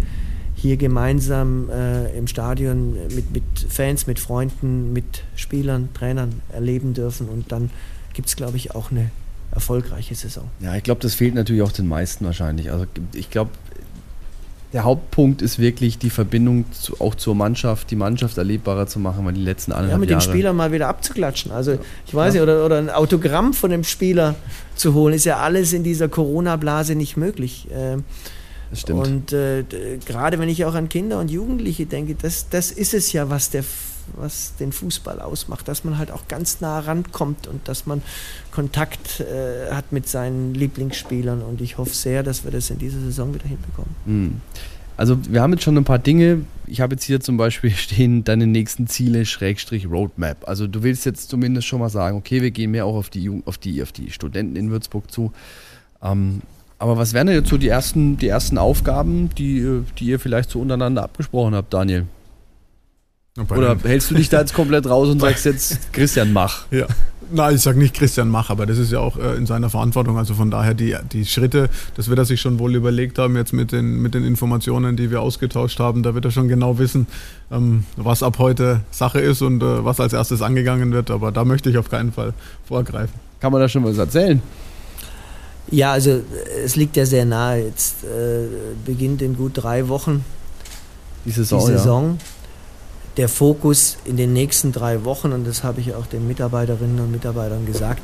[0.55, 7.27] hier gemeinsam äh, im Stadion mit, mit Fans, mit Freunden, mit Spielern, Trainern erleben dürfen.
[7.27, 7.71] Und dann
[8.13, 9.09] gibt es, glaube ich, auch eine
[9.51, 10.49] erfolgreiche Saison.
[10.59, 12.71] Ja, ich glaube, das fehlt natürlich auch den meisten wahrscheinlich.
[12.71, 13.51] Also ich glaube,
[14.75, 19.25] der Hauptpunkt ist wirklich die Verbindung zu, auch zur Mannschaft, die Mannschaft erlebbarer zu machen,
[19.25, 21.53] weil die letzten anderthalb Ja, mit Jahre dem Spieler mal wieder abzuklatschen.
[21.53, 24.35] Also ich weiß nicht, oder, oder ein Autogramm von dem Spieler
[24.75, 27.69] zu holen, ist ja alles in dieser Corona-Blase nicht möglich.
[27.73, 28.03] Ähm,
[28.69, 29.07] das stimmt.
[29.07, 29.63] Und äh,
[30.05, 33.49] gerade wenn ich auch an Kinder und Jugendliche denke, das, das ist es ja, was
[33.51, 33.63] der
[34.13, 38.01] was den Fußball ausmacht, dass man halt auch ganz nah rankommt und dass man
[38.51, 41.41] Kontakt äh, hat mit seinen Lieblingsspielern.
[41.41, 43.95] Und ich hoffe sehr, dass wir das in dieser Saison wieder hinbekommen.
[44.05, 44.41] Mhm.
[44.97, 46.41] Also wir haben jetzt schon ein paar Dinge.
[46.67, 50.47] Ich habe jetzt hier zum Beispiel stehen deine nächsten Ziele Schrägstrich Roadmap.
[50.47, 53.41] Also du willst jetzt zumindest schon mal sagen, okay, wir gehen mehr auch auf die
[53.45, 55.31] auf die auf die Studenten in Würzburg zu.
[56.01, 56.41] Ähm,
[56.77, 60.49] aber was wären denn jetzt so die ersten die ersten Aufgaben, die die ihr vielleicht
[60.49, 62.05] so untereinander abgesprochen habt, Daniel?
[63.37, 66.65] Oder hältst du dich da jetzt komplett raus und sagst jetzt, Christian, mach?
[66.71, 66.87] Ja.
[67.31, 70.17] Nein, ich sage nicht Christian Mach, aber das ist ja auch äh, in seiner Verantwortung.
[70.17, 73.51] Also von daher die, die Schritte, das wird er sich schon wohl überlegt haben, jetzt
[73.51, 76.03] mit den, mit den Informationen, die wir ausgetauscht haben.
[76.03, 77.07] Da wird er schon genau wissen,
[77.51, 81.09] ähm, was ab heute Sache ist und äh, was als erstes angegangen wird.
[81.09, 82.33] Aber da möchte ich auf keinen Fall
[82.67, 83.15] vorgreifen.
[83.39, 84.41] Kann man da schon was erzählen?
[85.71, 86.21] Ja, also
[86.63, 87.65] es liegt ja sehr nahe.
[87.65, 88.45] Jetzt äh,
[88.85, 90.23] beginnt in gut drei Wochen
[91.25, 91.59] die Saison.
[91.59, 92.19] Die Saison.
[92.19, 92.34] Ja
[93.17, 97.11] der Fokus in den nächsten drei Wochen, und das habe ich auch den Mitarbeiterinnen und
[97.11, 98.01] Mitarbeitern gesagt,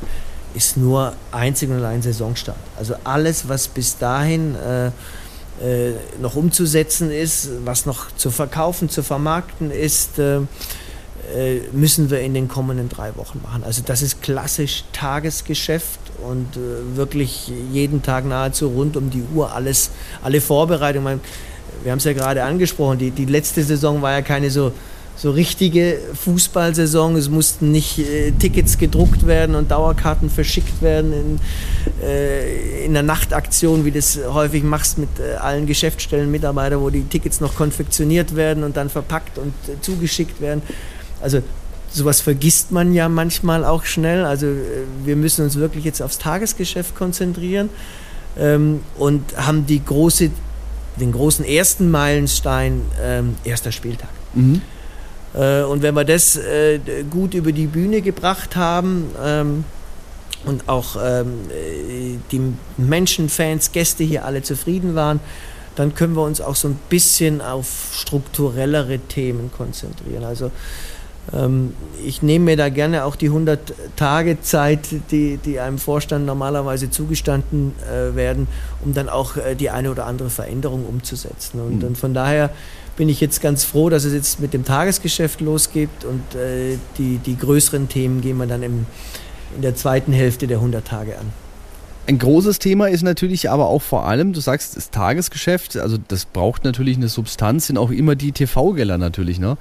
[0.54, 2.56] ist nur einzig und allein Saisonstart.
[2.78, 4.86] Also alles, was bis dahin äh,
[5.62, 10.38] äh, noch umzusetzen ist, was noch zu verkaufen, zu vermarkten ist, äh,
[11.34, 13.62] äh müssen wir in den kommenden drei Wochen machen.
[13.64, 19.52] Also das ist klassisch Tagesgeschäft und äh, wirklich jeden Tag nahezu rund um die Uhr
[19.52, 19.90] alles,
[20.22, 21.20] alle Vorbereitungen.
[21.82, 24.72] Wir haben es ja gerade angesprochen, die, die letzte Saison war ja keine so
[25.16, 27.16] so richtige Fußballsaison.
[27.16, 31.40] Es mussten nicht äh, Tickets gedruckt werden und Dauerkarten verschickt werden in,
[32.02, 36.90] äh, in der Nachtaktion, wie du das häufig machst mit äh, allen Geschäftsstellen, Mitarbeitern, wo
[36.90, 40.62] die Tickets noch konfektioniert werden und dann verpackt und äh, zugeschickt werden.
[41.20, 41.42] Also
[41.92, 44.24] sowas vergisst man ja manchmal auch schnell.
[44.24, 47.68] Also äh, wir müssen uns wirklich jetzt aufs Tagesgeschäft konzentrieren
[48.36, 50.30] ähm, und haben die große,
[50.98, 54.10] den großen ersten Meilenstein, ähm, erster Spieltag.
[54.34, 54.62] Mhm.
[55.34, 56.78] Äh, und wenn wir das äh,
[57.10, 59.64] gut über die Bühne gebracht haben ähm,
[60.44, 61.32] und auch ähm,
[62.30, 62.40] die
[62.76, 65.20] Menschen, Fans, Gäste hier alle zufrieden waren,
[65.76, 70.24] dann können wir uns auch so ein bisschen auf strukturellere Themen konzentrieren.
[70.24, 70.50] Also
[71.32, 71.72] ähm,
[72.04, 74.80] ich nehme mir da gerne auch die 100 Tage Zeit,
[75.10, 78.48] die, die einem Vorstand normalerweise zugestanden äh, werden,
[78.84, 81.60] um dann auch die eine oder andere Veränderung umzusetzen.
[81.60, 81.84] Und, mhm.
[81.84, 82.50] und von daher
[82.96, 87.18] bin ich jetzt ganz froh, dass es jetzt mit dem Tagesgeschäft losgeht und äh, die,
[87.18, 88.86] die größeren Themen gehen wir dann im,
[89.56, 91.26] in der zweiten Hälfte der 100 Tage an.
[92.06, 96.24] Ein großes Thema ist natürlich aber auch vor allem, du sagst, das Tagesgeschäft, also das
[96.24, 99.56] braucht natürlich eine Substanz, sind auch immer die TV-Gelder natürlich, ne?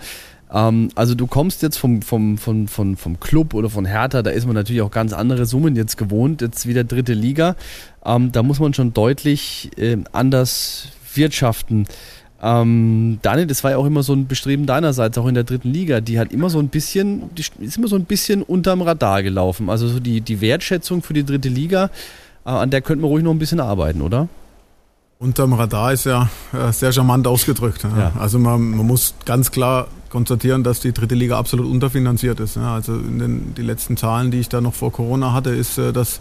[0.51, 4.31] Ähm, also du kommst jetzt vom, vom, vom, vom, vom Club oder von Hertha, da
[4.31, 7.55] ist man natürlich auch ganz andere Summen jetzt gewohnt, jetzt wieder dritte Liga.
[8.03, 11.85] Ähm, da muss man schon deutlich äh, anders wirtschaften.
[12.43, 15.69] Ähm, Daniel, das war ja auch immer so ein Bestreben deinerseits, auch in der dritten
[15.69, 16.01] Liga.
[16.01, 19.69] Die hat immer so ein bisschen, die ist immer so ein bisschen unterm Radar gelaufen.
[19.69, 21.91] Also so die, die Wertschätzung für die dritte Liga,
[22.45, 24.27] äh, an der könnte man ruhig noch ein bisschen arbeiten, oder?
[25.19, 27.83] Unterm Radar ist ja äh, sehr charmant ausgedrückt.
[27.83, 28.11] Ja.
[28.19, 32.57] Also man, man, muss ganz klar konstatieren, dass die dritte Liga absolut unterfinanziert ist.
[32.57, 35.93] Also in den, die letzten Zahlen, die ich da noch vor Corona hatte, ist, äh,
[35.93, 36.19] dass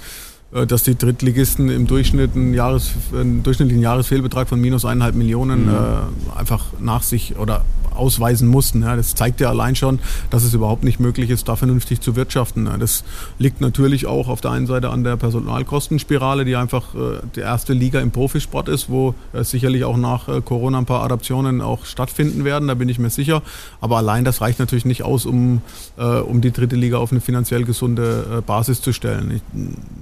[0.53, 5.75] dass die Drittligisten im Durchschnitt einen, Jahres, einen durchschnittlichen Jahresfehlbetrag von minus eineinhalb Millionen mhm.
[5.75, 8.83] äh, einfach nach sich oder ausweisen mussten.
[8.83, 8.97] Ja.
[8.97, 12.67] Das zeigt ja allein schon, dass es überhaupt nicht möglich ist, da vernünftig zu wirtschaften.
[12.67, 12.77] Ja.
[12.77, 13.05] Das
[13.39, 17.73] liegt natürlich auch auf der einen Seite an der Personalkostenspirale, die einfach äh, die erste
[17.73, 21.85] Liga im Profisport ist, wo äh, sicherlich auch nach äh, Corona ein paar Adaptionen auch
[21.85, 23.43] stattfinden werden, da bin ich mir sicher.
[23.81, 25.63] Aber allein das reicht natürlich nicht aus, um,
[25.97, 29.31] äh, um die dritte Liga auf eine finanziell gesunde äh, Basis zu stellen.
[29.31, 29.43] Ich,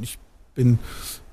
[0.03, 0.19] ich
[0.59, 0.79] bin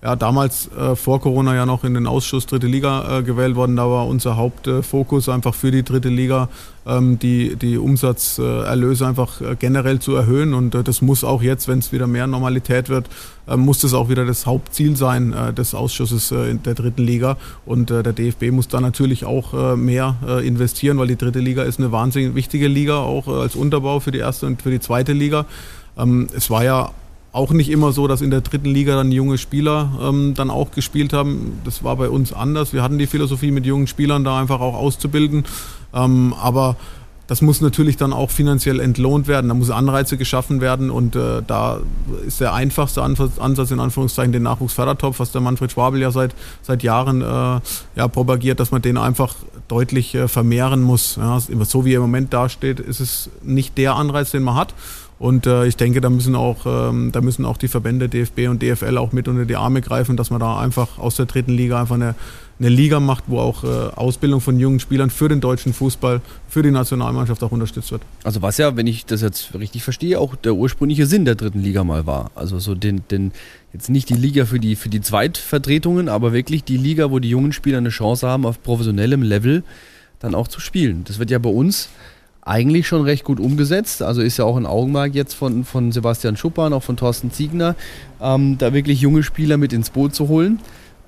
[0.04, 3.76] ja, damals äh, vor Corona ja noch in den Ausschuss Dritte Liga äh, gewählt worden.
[3.76, 6.48] Da war unser Hauptfokus äh, einfach für die Dritte Liga,
[6.86, 10.54] ähm, die, die Umsatzerlöse einfach äh, generell zu erhöhen.
[10.54, 13.08] Und äh, das muss auch jetzt, wenn es wieder mehr Normalität wird,
[13.48, 17.38] äh, muss das auch wieder das Hauptziel sein des Ausschusses in der Dritten Liga.
[17.66, 21.92] Und der DFB muss da natürlich auch mehr investieren, weil die Dritte Liga ist eine
[21.92, 25.46] wahnsinnig wichtige Liga, auch als Unterbau für die erste und für die zweite Liga.
[25.98, 26.92] Ähm, es war ja
[27.36, 30.72] auch nicht immer so, dass in der dritten Liga dann junge Spieler ähm, dann auch
[30.72, 31.60] gespielt haben.
[31.66, 32.72] Das war bei uns anders.
[32.72, 35.44] Wir hatten die Philosophie, mit jungen Spielern da einfach auch auszubilden.
[35.94, 36.78] Ähm, aber
[37.28, 39.50] das muss natürlich dann auch finanziell entlohnt werden.
[39.50, 41.80] Da muss Anreize geschaffen werden und äh, da
[42.26, 46.84] ist der einfachste Ansatz in Anführungszeichen den Nachwuchsfördertopf, was der Manfred Schwabel ja seit, seit
[46.84, 47.26] Jahren äh,
[47.96, 49.36] ja, propagiert, dass man den einfach
[49.68, 51.18] deutlich äh, vermehren muss.
[51.18, 54.74] Ja, so wie er im Moment dasteht, ist es nicht der Anreiz, den man hat.
[55.18, 58.62] Und äh, ich denke, da müssen auch, ähm, da müssen auch die Verbände DFB und
[58.62, 61.80] DFL auch mit unter die Arme greifen, dass man da einfach aus der dritten Liga
[61.80, 62.16] einfach eine,
[62.60, 66.64] eine Liga macht, wo auch äh, Ausbildung von jungen Spielern für den deutschen Fußball, für
[66.64, 68.02] die Nationalmannschaft auch unterstützt wird.
[68.26, 71.62] Also was ja, wenn ich das jetzt richtig verstehe, auch der ursprüngliche Sinn der dritten
[71.62, 72.32] Liga mal war.
[72.36, 73.32] Also so den, den
[73.72, 77.30] jetzt nicht die Liga für die, für die Zweitvertretungen, aber wirklich die Liga, wo die
[77.30, 79.64] jungen Spieler eine Chance haben, auf professionellem Level
[80.20, 81.06] dann auch zu spielen.
[81.06, 81.90] Das wird ja bei uns
[82.46, 84.02] eigentlich schon recht gut umgesetzt.
[84.02, 87.76] Also ist ja auch ein Augenmerk jetzt von, von Sebastian Schuppan, auch von Thorsten Ziegner,
[88.22, 90.60] ähm, da wirklich junge Spieler mit ins Boot zu holen.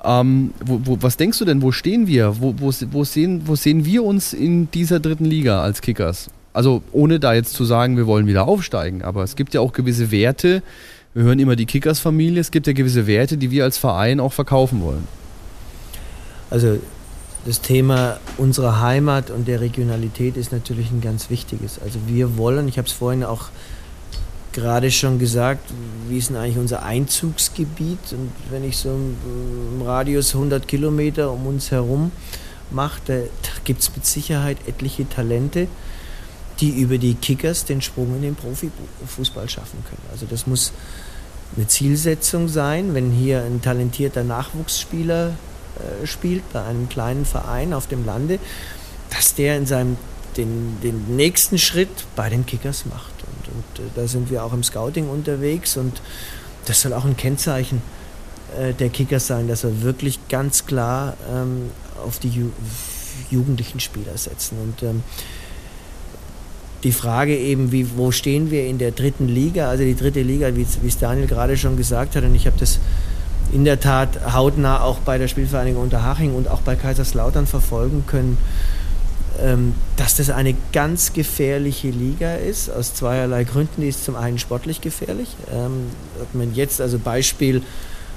[0.04, 2.42] Ähm, wo, wo, was denkst du denn, wo stehen wir?
[2.42, 6.30] Wo, wo, sehen, wo sehen wir uns in dieser dritten Liga als Kickers?
[6.54, 9.74] Also ohne da jetzt zu sagen, wir wollen wieder aufsteigen, aber es gibt ja auch
[9.74, 10.64] gewisse Werte.
[11.14, 14.34] Wir hören immer die Kickers-Familie, es gibt ja gewisse Werte, die wir als Verein auch
[14.34, 15.08] verkaufen wollen.
[16.50, 16.80] Also
[17.48, 21.80] das Thema unserer Heimat und der Regionalität ist natürlich ein ganz wichtiges.
[21.82, 23.46] Also wir wollen, ich habe es vorhin auch
[24.52, 25.64] gerade schon gesagt,
[26.10, 28.00] wie ist denn eigentlich unser Einzugsgebiet?
[28.12, 32.12] Und wenn ich so im Radius 100 Kilometer um uns herum
[32.70, 35.70] mache, da, da gibt es mit Sicherheit etliche Talente,
[36.60, 40.04] die über die Kickers den Sprung in den Profifußball schaffen können.
[40.12, 40.74] Also das muss
[41.56, 45.32] eine Zielsetzung sein, wenn hier ein talentierter Nachwuchsspieler
[46.06, 48.40] spielt bei einem kleinen Verein auf dem Lande,
[49.10, 49.98] dass der in seinem
[50.38, 53.14] den, den nächsten Schritt bei den Kickers macht.
[53.24, 56.02] Und, und äh, da sind wir auch im Scouting unterwegs und
[56.66, 57.82] das soll auch ein Kennzeichen
[58.58, 61.72] äh, der Kickers sein, dass wir wirklich ganz klar ähm,
[62.06, 62.52] auf die Ju
[63.32, 64.60] jugendlichen Spieler setzen.
[64.62, 65.04] Und ähm,
[66.84, 69.70] die Frage eben, wie, wo stehen wir in der dritten Liga?
[69.70, 72.80] Also die dritte Liga, wie es Daniel gerade schon gesagt hat, und ich habe das
[73.52, 78.38] in der Tat hautnah auch bei der Spielvereinigung Unterhaching und auch bei Kaiserslautern verfolgen können,
[79.42, 83.82] ähm, dass das eine ganz gefährliche Liga ist, aus zweierlei Gründen.
[83.82, 85.30] Die ist zum einen sportlich gefährlich.
[85.54, 85.92] Ähm,
[86.54, 87.62] jetzt, also Beispiel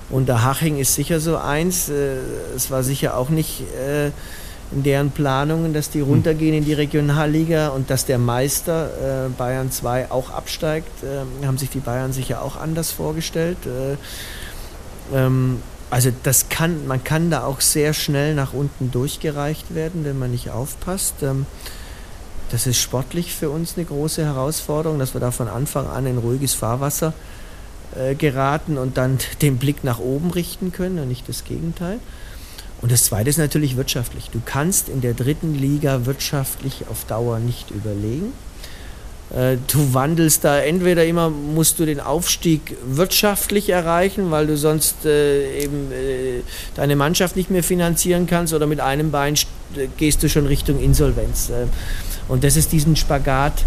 [0.09, 1.89] Unterhaching ist sicher so eins.
[1.89, 2.17] Äh,
[2.57, 4.07] es war sicher auch nicht äh,
[4.73, 9.71] in deren Planungen, dass die runtergehen in die Regionalliga und dass der Meister äh, Bayern
[9.71, 10.91] 2 auch absteigt.
[11.05, 13.59] Ähm, haben sich die Bayern sicher auch anders vorgestellt.
[15.13, 20.19] Ähm, also das kann, man kann da auch sehr schnell nach unten durchgereicht werden, wenn
[20.19, 21.17] man nicht aufpasst.
[21.23, 21.47] Ähm,
[22.51, 26.19] das ist sportlich für uns eine große Herausforderung, dass wir da von Anfang an in
[26.19, 27.13] ruhiges Fahrwasser
[27.97, 31.99] äh, geraten und dann den Blick nach oben richten können und nicht das Gegenteil.
[32.81, 34.31] Und das Zweite ist natürlich wirtschaftlich.
[34.31, 38.33] Du kannst in der dritten Liga wirtschaftlich auf Dauer nicht überlegen.
[39.35, 45.05] Äh, du wandelst da entweder immer, musst du den Aufstieg wirtschaftlich erreichen, weil du sonst
[45.05, 46.43] äh, eben äh,
[46.75, 49.35] deine Mannschaft nicht mehr finanzieren kannst, oder mit einem Bein
[49.97, 51.53] gehst du schon Richtung Insolvenz.
[52.27, 53.65] Und das ist diesen Spagat,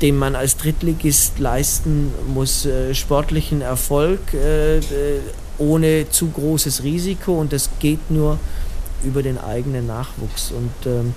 [0.00, 4.20] den man als Drittligist leisten muss, sportlichen Erfolg
[5.58, 8.38] ohne zu großes Risiko und das geht nur
[9.04, 10.50] über den eigenen Nachwuchs.
[10.50, 11.14] Und ähm,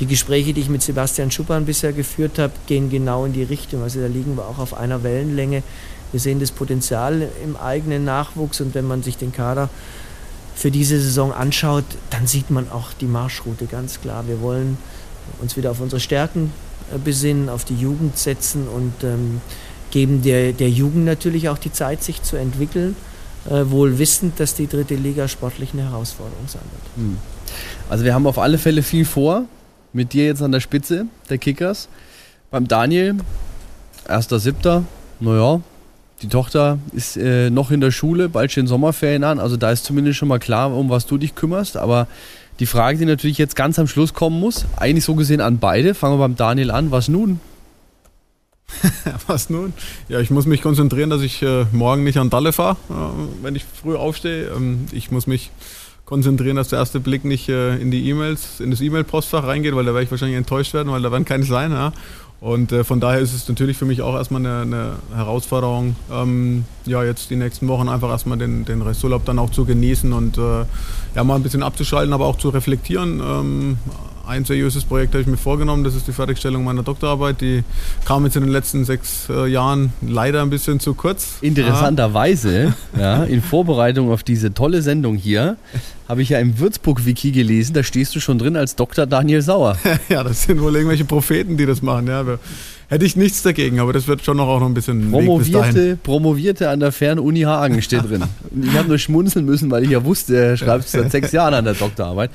[0.00, 3.82] die Gespräche, die ich mit Sebastian Schuppan bisher geführt habe, gehen genau in die Richtung.
[3.82, 5.62] Also da liegen wir auch auf einer Wellenlänge.
[6.10, 9.68] Wir sehen das Potenzial im eigenen Nachwuchs und wenn man sich den Kader
[10.54, 14.26] für diese Saison anschaut, dann sieht man auch die Marschroute ganz klar.
[14.28, 14.78] Wir wollen
[15.40, 16.52] uns wieder auf unsere Stärken
[16.92, 19.40] äh, besinnen, auf die Jugend setzen und ähm,
[19.90, 22.96] geben der, der Jugend natürlich auch die Zeit, sich zu entwickeln,
[23.48, 26.96] äh, wohl wissend, dass die dritte Liga sportlich eine Herausforderung sein wird.
[26.96, 27.16] Hm.
[27.88, 29.44] Also wir haben auf alle Fälle viel vor,
[29.94, 31.88] mit dir jetzt an der Spitze der Kickers.
[32.50, 33.14] Beim Daniel,
[34.06, 34.82] 1.7.,
[35.20, 35.60] naja,
[36.22, 39.84] die Tochter ist äh, noch in der Schule, bald stehen Sommerferien an, also da ist
[39.84, 42.06] zumindest schon mal klar, um was du dich kümmerst, aber
[42.60, 45.94] die Frage, die natürlich jetzt ganz am Schluss kommen muss, eigentlich so gesehen an beide,
[45.94, 47.40] fangen wir beim Daniel an, was nun?
[49.26, 49.74] Was nun?
[50.08, 53.54] Ja, ich muss mich konzentrieren, dass ich äh, morgen nicht an Dalle fahre, äh, wenn
[53.54, 54.48] ich früh aufstehe.
[54.48, 55.50] Ähm, ich muss mich
[56.04, 59.84] konzentrieren, dass der erste Blick nicht äh, in die E-Mails, in das E-Mail-Postfach reingeht, weil
[59.84, 61.72] da werde ich wahrscheinlich enttäuscht werden, weil da werden keine sein.
[61.72, 61.92] Ja?
[62.40, 66.64] Und äh, von daher ist es natürlich für mich auch erstmal eine, eine Herausforderung, ähm,
[66.84, 70.36] ja, jetzt die nächsten Wochen einfach erstmal den, den Resturlaub dann auch zu genießen und
[70.36, 70.64] äh,
[71.14, 73.20] ja, mal ein bisschen abzuschalten, aber auch zu reflektieren.
[73.20, 73.78] Ähm,
[74.26, 77.40] ein seriöses Projekt habe ich mir vorgenommen, das ist die Fertigstellung meiner Doktorarbeit.
[77.40, 77.62] Die
[78.04, 81.38] kam jetzt in den letzten sechs äh, Jahren leider ein bisschen zu kurz.
[81.40, 85.56] Interessanterweise, ja, in Vorbereitung auf diese tolle Sendung hier,
[86.08, 89.06] habe ich ja im Würzburg-Wiki gelesen, da stehst du schon drin als Dr.
[89.06, 89.78] Daniel Sauer.
[90.08, 92.06] ja, das sind wohl irgendwelche Propheten, die das machen.
[92.06, 92.24] Ja,
[92.88, 96.68] hätte ich nichts dagegen, aber das wird schon noch auch noch ein bisschen Promovierte, Promovierte
[96.68, 98.24] an der Fernuni Hagen steht drin.
[98.62, 101.64] ich habe nur schmunzeln müssen, weil ich ja wusste, er schreibt seit sechs Jahren an
[101.64, 102.30] der Doktorarbeit.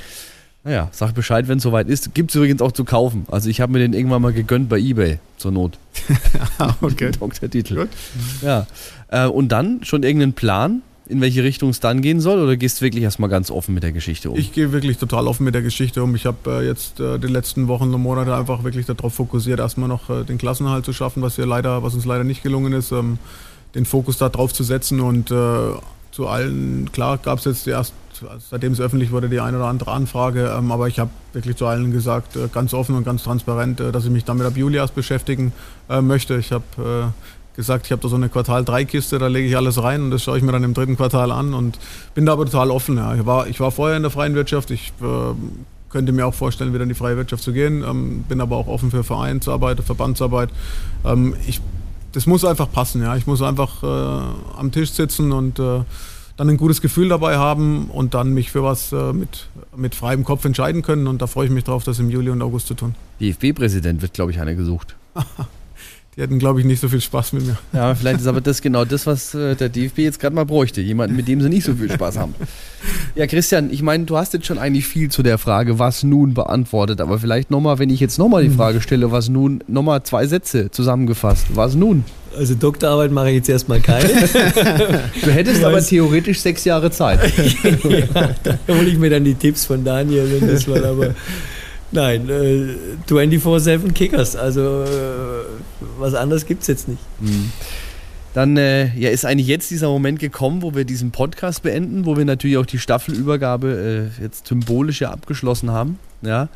[0.63, 2.13] Naja, sag Bescheid, wenn es soweit ist.
[2.13, 3.25] Gibt es übrigens auch zu kaufen.
[3.31, 5.77] Also ich habe mir den irgendwann mal gegönnt bei Ebay, zur Not.
[6.81, 7.11] okay.
[7.19, 7.75] Doktortitel.
[7.75, 7.89] Gut.
[8.41, 8.67] Ja.
[9.07, 12.39] Äh, und dann schon irgendeinen Plan, in welche Richtung es dann gehen soll?
[12.39, 14.37] Oder gehst du wirklich erstmal ganz offen mit der Geschichte um?
[14.37, 16.13] Ich gehe wirklich total offen mit der Geschichte um.
[16.15, 19.89] Ich habe äh, jetzt äh, die letzten Wochen und Monate einfach wirklich darauf fokussiert, erstmal
[19.89, 22.91] noch äh, den Klassenhalt zu schaffen, was, wir leider, was uns leider nicht gelungen ist.
[22.91, 23.17] Ähm,
[23.75, 25.71] den Fokus da drauf zu setzen und äh,
[26.11, 27.93] zu allen, klar gab es jetzt erst,
[28.49, 31.65] seitdem es öffentlich wurde, die eine oder andere Anfrage, ähm, aber ich habe wirklich zu
[31.65, 34.77] allen gesagt, äh, ganz offen und ganz transparent, äh, dass ich mich damit ab Juli
[34.77, 35.53] erst beschäftigen
[35.89, 36.37] äh, möchte.
[36.37, 37.13] Ich habe
[37.55, 40.37] gesagt, ich habe da so eine Quartal-3-Kiste, da lege ich alles rein und das schaue
[40.37, 41.77] ich mir dann im dritten Quartal an und
[42.13, 42.97] bin da aber total offen.
[42.97, 43.15] Ja.
[43.15, 45.33] Ich, war, ich war vorher in der freien Wirtschaft, ich äh,
[45.89, 48.67] könnte mir auch vorstellen, wieder in die freie Wirtschaft zu gehen, ähm, bin aber auch
[48.67, 50.49] offen für Vereinsarbeit, Verbandsarbeit.
[51.03, 51.59] Ähm, ich
[52.11, 53.01] das muss einfach passen.
[53.01, 53.15] Ja.
[53.15, 53.87] Ich muss einfach äh,
[54.57, 55.81] am Tisch sitzen und äh,
[56.39, 60.23] dann ein gutes Gefühl dabei haben und dann mich für was äh, mit, mit freiem
[60.23, 61.05] Kopf entscheiden können.
[61.07, 62.95] Und da freue ich mich drauf, das im Juli und August zu tun.
[63.19, 64.95] DFB-Präsident wird, glaube ich, einer gesucht.
[66.15, 67.57] Die hätten, glaube ich, nicht so viel Spaß mit mir.
[67.73, 70.79] Ja, vielleicht ist aber das genau das, was äh, der DFB jetzt gerade mal bräuchte.
[70.79, 72.33] Jemanden, mit dem sie nicht so viel Spaß haben.
[73.15, 76.33] Ja, Christian, ich meine, du hast jetzt schon eigentlich viel zu der Frage, was nun
[76.33, 77.01] beantwortet.
[77.01, 78.55] Aber vielleicht nochmal, wenn ich jetzt nochmal die hm.
[78.55, 81.47] Frage stelle, was nun, nochmal zwei Sätze zusammengefasst.
[81.53, 82.05] Was nun?
[82.37, 84.07] Also Doktorarbeit mache ich jetzt erstmal keine.
[85.23, 87.19] du hättest aber theoretisch sechs Jahre Zeit.
[87.83, 91.15] ja, da hole ich mir dann die Tipps von Daniel, wenn das mal aber.
[91.91, 92.75] Nein, äh,
[93.11, 94.35] 24-7 Kickers.
[94.35, 95.45] Also äh,
[95.97, 97.01] was anderes gibt es jetzt nicht.
[97.19, 97.51] Mhm.
[98.33, 102.15] Dann äh, ja, ist eigentlich jetzt dieser Moment gekommen, wo wir diesen Podcast beenden, wo
[102.15, 105.97] wir natürlich auch die Staffelübergabe äh, jetzt symbolisch ja abgeschlossen haben.
[106.21, 106.47] Ja?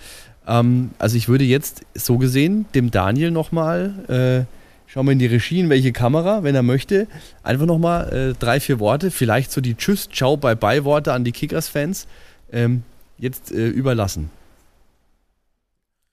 [0.47, 4.45] Ähm, also ich würde jetzt so gesehen dem Daniel nochmal, äh,
[4.93, 7.07] schauen wir in die Regie, in welche Kamera, wenn er möchte,
[7.41, 12.05] einfach nochmal äh, drei, vier Worte, vielleicht so die Tschüss, Ciao, Bye-Bye-Worte an die Kickers-Fans
[12.51, 12.83] ähm,
[13.17, 14.29] jetzt äh, überlassen.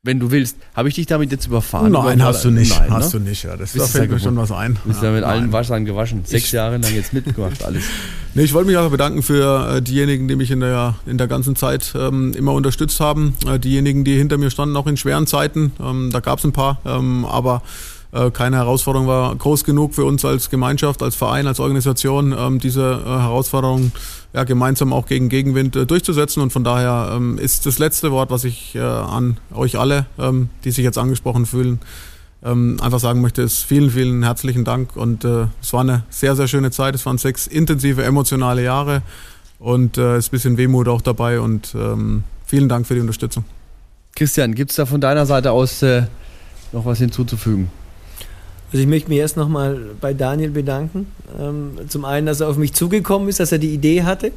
[0.03, 1.93] Wenn du willst, habe ich dich damit jetzt überfahren?
[1.93, 2.71] Nein, hast du nicht.
[2.79, 3.21] Nein, hast ne?
[3.21, 3.43] du nicht.
[3.43, 3.55] Ja.
[3.59, 4.79] Das, da fällt mir schon was ein.
[4.83, 5.31] Du bist ja, mit nein.
[5.31, 6.25] allen Wassern gewaschen.
[6.25, 7.85] Sechs ich, Jahre lang jetzt mitgemacht, alles.
[8.33, 11.27] Nee, ich wollte mich auch bedanken für äh, diejenigen, die mich in der, in der
[11.27, 13.35] ganzen Zeit ähm, immer unterstützt haben.
[13.45, 15.73] Äh, diejenigen, die hinter mir standen, auch in schweren Zeiten.
[15.81, 17.63] Ähm, da gab es ein paar, ähm, aber
[18.33, 23.03] keine Herausforderung war groß genug für uns als Gemeinschaft, als Verein, als Organisation, ähm, diese
[23.05, 23.93] äh, Herausforderung
[24.33, 26.43] ja, gemeinsam auch gegen Gegenwind äh, durchzusetzen.
[26.43, 30.49] Und von daher ähm, ist das letzte Wort, was ich äh, an euch alle, ähm,
[30.65, 31.81] die sich jetzt angesprochen fühlen,
[32.43, 34.97] einfach sagen möchte, ist vielen, vielen herzlichen Dank.
[34.97, 36.95] Und äh, es war eine sehr, sehr schöne Zeit.
[36.95, 39.03] Es waren sechs intensive, emotionale Jahre
[39.59, 41.39] und äh, ist ein bisschen Wehmut auch dabei.
[41.39, 41.77] Und
[42.47, 43.45] vielen Dank für die Unterstützung.
[44.17, 46.05] Christian, gibt es da von deiner Seite aus äh,
[46.73, 47.71] noch was hinzuzufügen?
[48.73, 51.07] Also ich möchte mich erst nochmal bei Daniel bedanken.
[51.39, 54.33] Ähm, zum einen, dass er auf mich zugekommen ist, dass er die Idee hatte.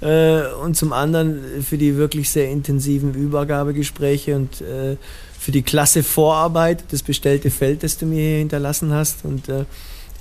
[0.00, 4.96] Äh, und zum anderen für die wirklich sehr intensiven Übergabegespräche und äh,
[5.38, 9.24] für die klasse Vorarbeit, das bestellte Feld, das du mir hier hinterlassen hast.
[9.24, 9.64] Und äh,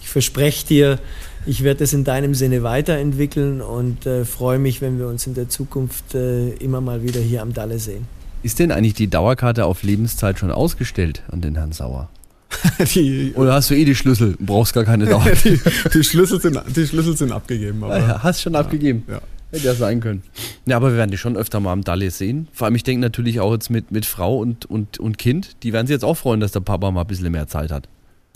[0.02, 1.00] ich verspreche dir,
[1.46, 5.50] ich werde es in deinem Sinne weiterentwickeln und freue mich, wenn wir uns in der
[5.50, 8.06] Zukunft immer mal wieder hier am Dalle sehen.
[8.44, 12.10] Ist denn eigentlich die Dauerkarte auf Lebenszeit schon ausgestellt an den Herrn Sauer?
[12.96, 14.36] die, Oder hast du eh die Schlüssel?
[14.40, 15.26] Brauchst gar keine Dauer.
[15.44, 15.60] die,
[15.94, 17.84] die, Schlüssel sind, die Schlüssel sind abgegeben.
[17.84, 19.04] Aber, ja, hast schon ja, abgegeben.
[19.08, 19.22] Ja.
[19.52, 20.24] Hätte ja sein können.
[20.66, 22.50] Ja, aber wir werden die schon öfter mal am Dalle sehen.
[22.52, 25.72] Vor allem, ich denke natürlich auch jetzt mit, mit Frau und, und, und Kind, die
[25.72, 27.88] werden sich jetzt auch freuen, dass der Papa mal ein bisschen mehr Zeit hat.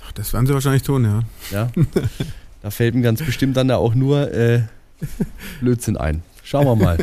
[0.05, 1.21] Ach, das werden sie wahrscheinlich tun, ja.
[1.51, 1.71] Ja.
[2.61, 4.61] da fällt mir ganz bestimmt dann da auch nur äh,
[5.59, 6.23] Blödsinn ein.
[6.43, 6.97] Schauen wir mal,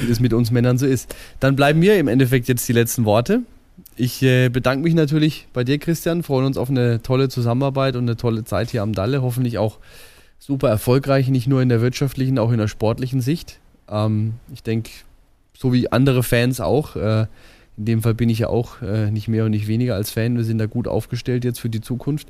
[0.00, 1.14] wie das mit uns Männern so ist.
[1.38, 3.42] Dann bleiben mir im Endeffekt jetzt die letzten Worte.
[4.00, 6.22] Ich äh, bedanke mich natürlich bei dir, Christian.
[6.22, 9.20] Freuen uns auf eine tolle Zusammenarbeit und eine tolle Zeit hier am Dalle.
[9.20, 9.76] Hoffentlich auch
[10.38, 13.58] super erfolgreich, nicht nur in der wirtschaftlichen, auch in der sportlichen Sicht.
[13.90, 14.88] Ähm, ich denke,
[15.54, 16.96] so wie andere Fans auch.
[16.96, 17.26] Äh,
[17.76, 20.34] in dem Fall bin ich ja auch äh, nicht mehr und nicht weniger als Fan.
[20.38, 22.26] Wir sind da gut aufgestellt jetzt für die Zukunft.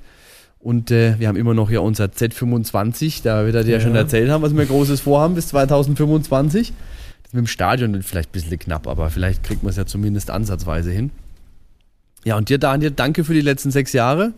[0.58, 3.80] Und äh, wir haben immer noch ja unser Z25, da wird er dir ja.
[3.80, 6.72] schon erzählt haben, was wir großes vorhaben bis 2025.
[7.22, 10.30] Das mit dem Stadion vielleicht ein bisschen knapp, aber vielleicht kriegt man es ja zumindest
[10.30, 11.12] ansatzweise hin.
[12.24, 14.34] Ja, und dir, Daniel, danke für die letzten sechs Jahre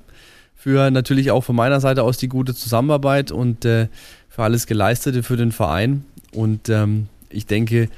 [0.63, 3.89] für natürlich auch von meiner Seite aus die gute Zusammenarbeit und äh,
[4.29, 6.05] für alles Geleistete für den Verein.
[6.33, 7.89] Und ähm, ich denke,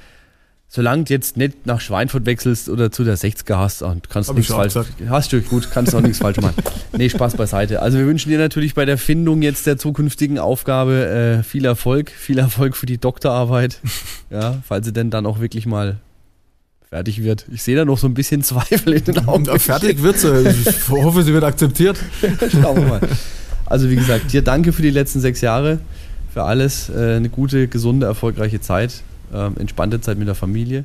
[0.66, 4.36] solange du jetzt nicht nach Schweinfurt wechselst oder zu der 60er hast, und kannst Hab
[4.36, 4.94] nichts falsch gesagt.
[5.10, 6.54] Hast du gut, kannst auch nichts falsch machen.
[6.96, 7.82] Nee, Spaß beiseite.
[7.82, 12.10] Also wir wünschen dir natürlich bei der Findung jetzt der zukünftigen Aufgabe äh, viel Erfolg,
[12.10, 13.80] viel Erfolg für die Doktorarbeit.
[14.30, 15.98] Ja, falls sie denn dann auch wirklich mal
[16.94, 17.44] fertig wird.
[17.52, 19.46] Ich sehe da noch so ein bisschen Zweifel in den Augen.
[19.46, 20.48] Ja, fertig wird sie.
[20.48, 21.98] Ich hoffe, sie wird akzeptiert.
[22.52, 23.00] Schauen wir mal.
[23.66, 25.80] Also wie gesagt, dir danke für die letzten sechs Jahre,
[26.32, 26.90] für alles.
[26.90, 29.02] Äh, eine gute, gesunde, erfolgreiche Zeit.
[29.34, 30.84] Ähm, entspannte Zeit mit der Familie.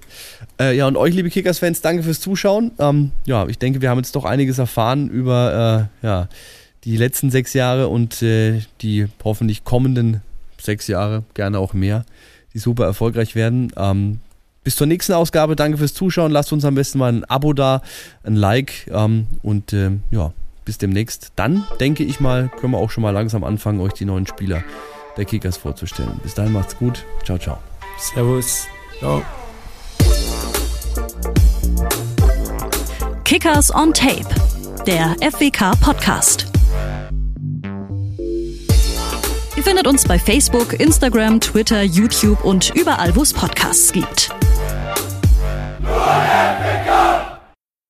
[0.60, 2.72] Äh, ja, und euch, liebe Kickers-Fans, danke fürs Zuschauen.
[2.80, 6.28] Ähm, ja, ich denke, wir haben jetzt doch einiges erfahren über äh, ja,
[6.86, 10.22] die letzten sechs Jahre und äh, die hoffentlich kommenden
[10.60, 12.04] sechs Jahre, gerne auch mehr,
[12.56, 13.72] die super erfolgreich werden.
[14.64, 15.56] Bis zur nächsten Ausgabe.
[15.56, 16.32] Danke fürs Zuschauen.
[16.32, 17.82] Lasst uns am besten mal ein Abo da,
[18.24, 20.32] ein Like ähm, und ähm, ja,
[20.66, 21.32] bis demnächst.
[21.36, 24.64] Dann denke ich mal, können wir auch schon mal langsam anfangen, euch die neuen Spieler
[25.18, 26.20] der Kickers vorzustellen.
[26.24, 27.06] Bis dahin macht's gut.
[27.24, 27.58] Ciao, ciao.
[27.98, 28.68] Servus.
[29.00, 29.24] Ciao.
[33.24, 34.28] Kickers on Tape,
[34.88, 36.48] der FWK Podcast.
[39.56, 44.32] Ihr findet uns bei Facebook, Instagram, Twitter, YouTube und überall, wo es Podcasts gibt.
[45.80, 47.19] Nur FBK!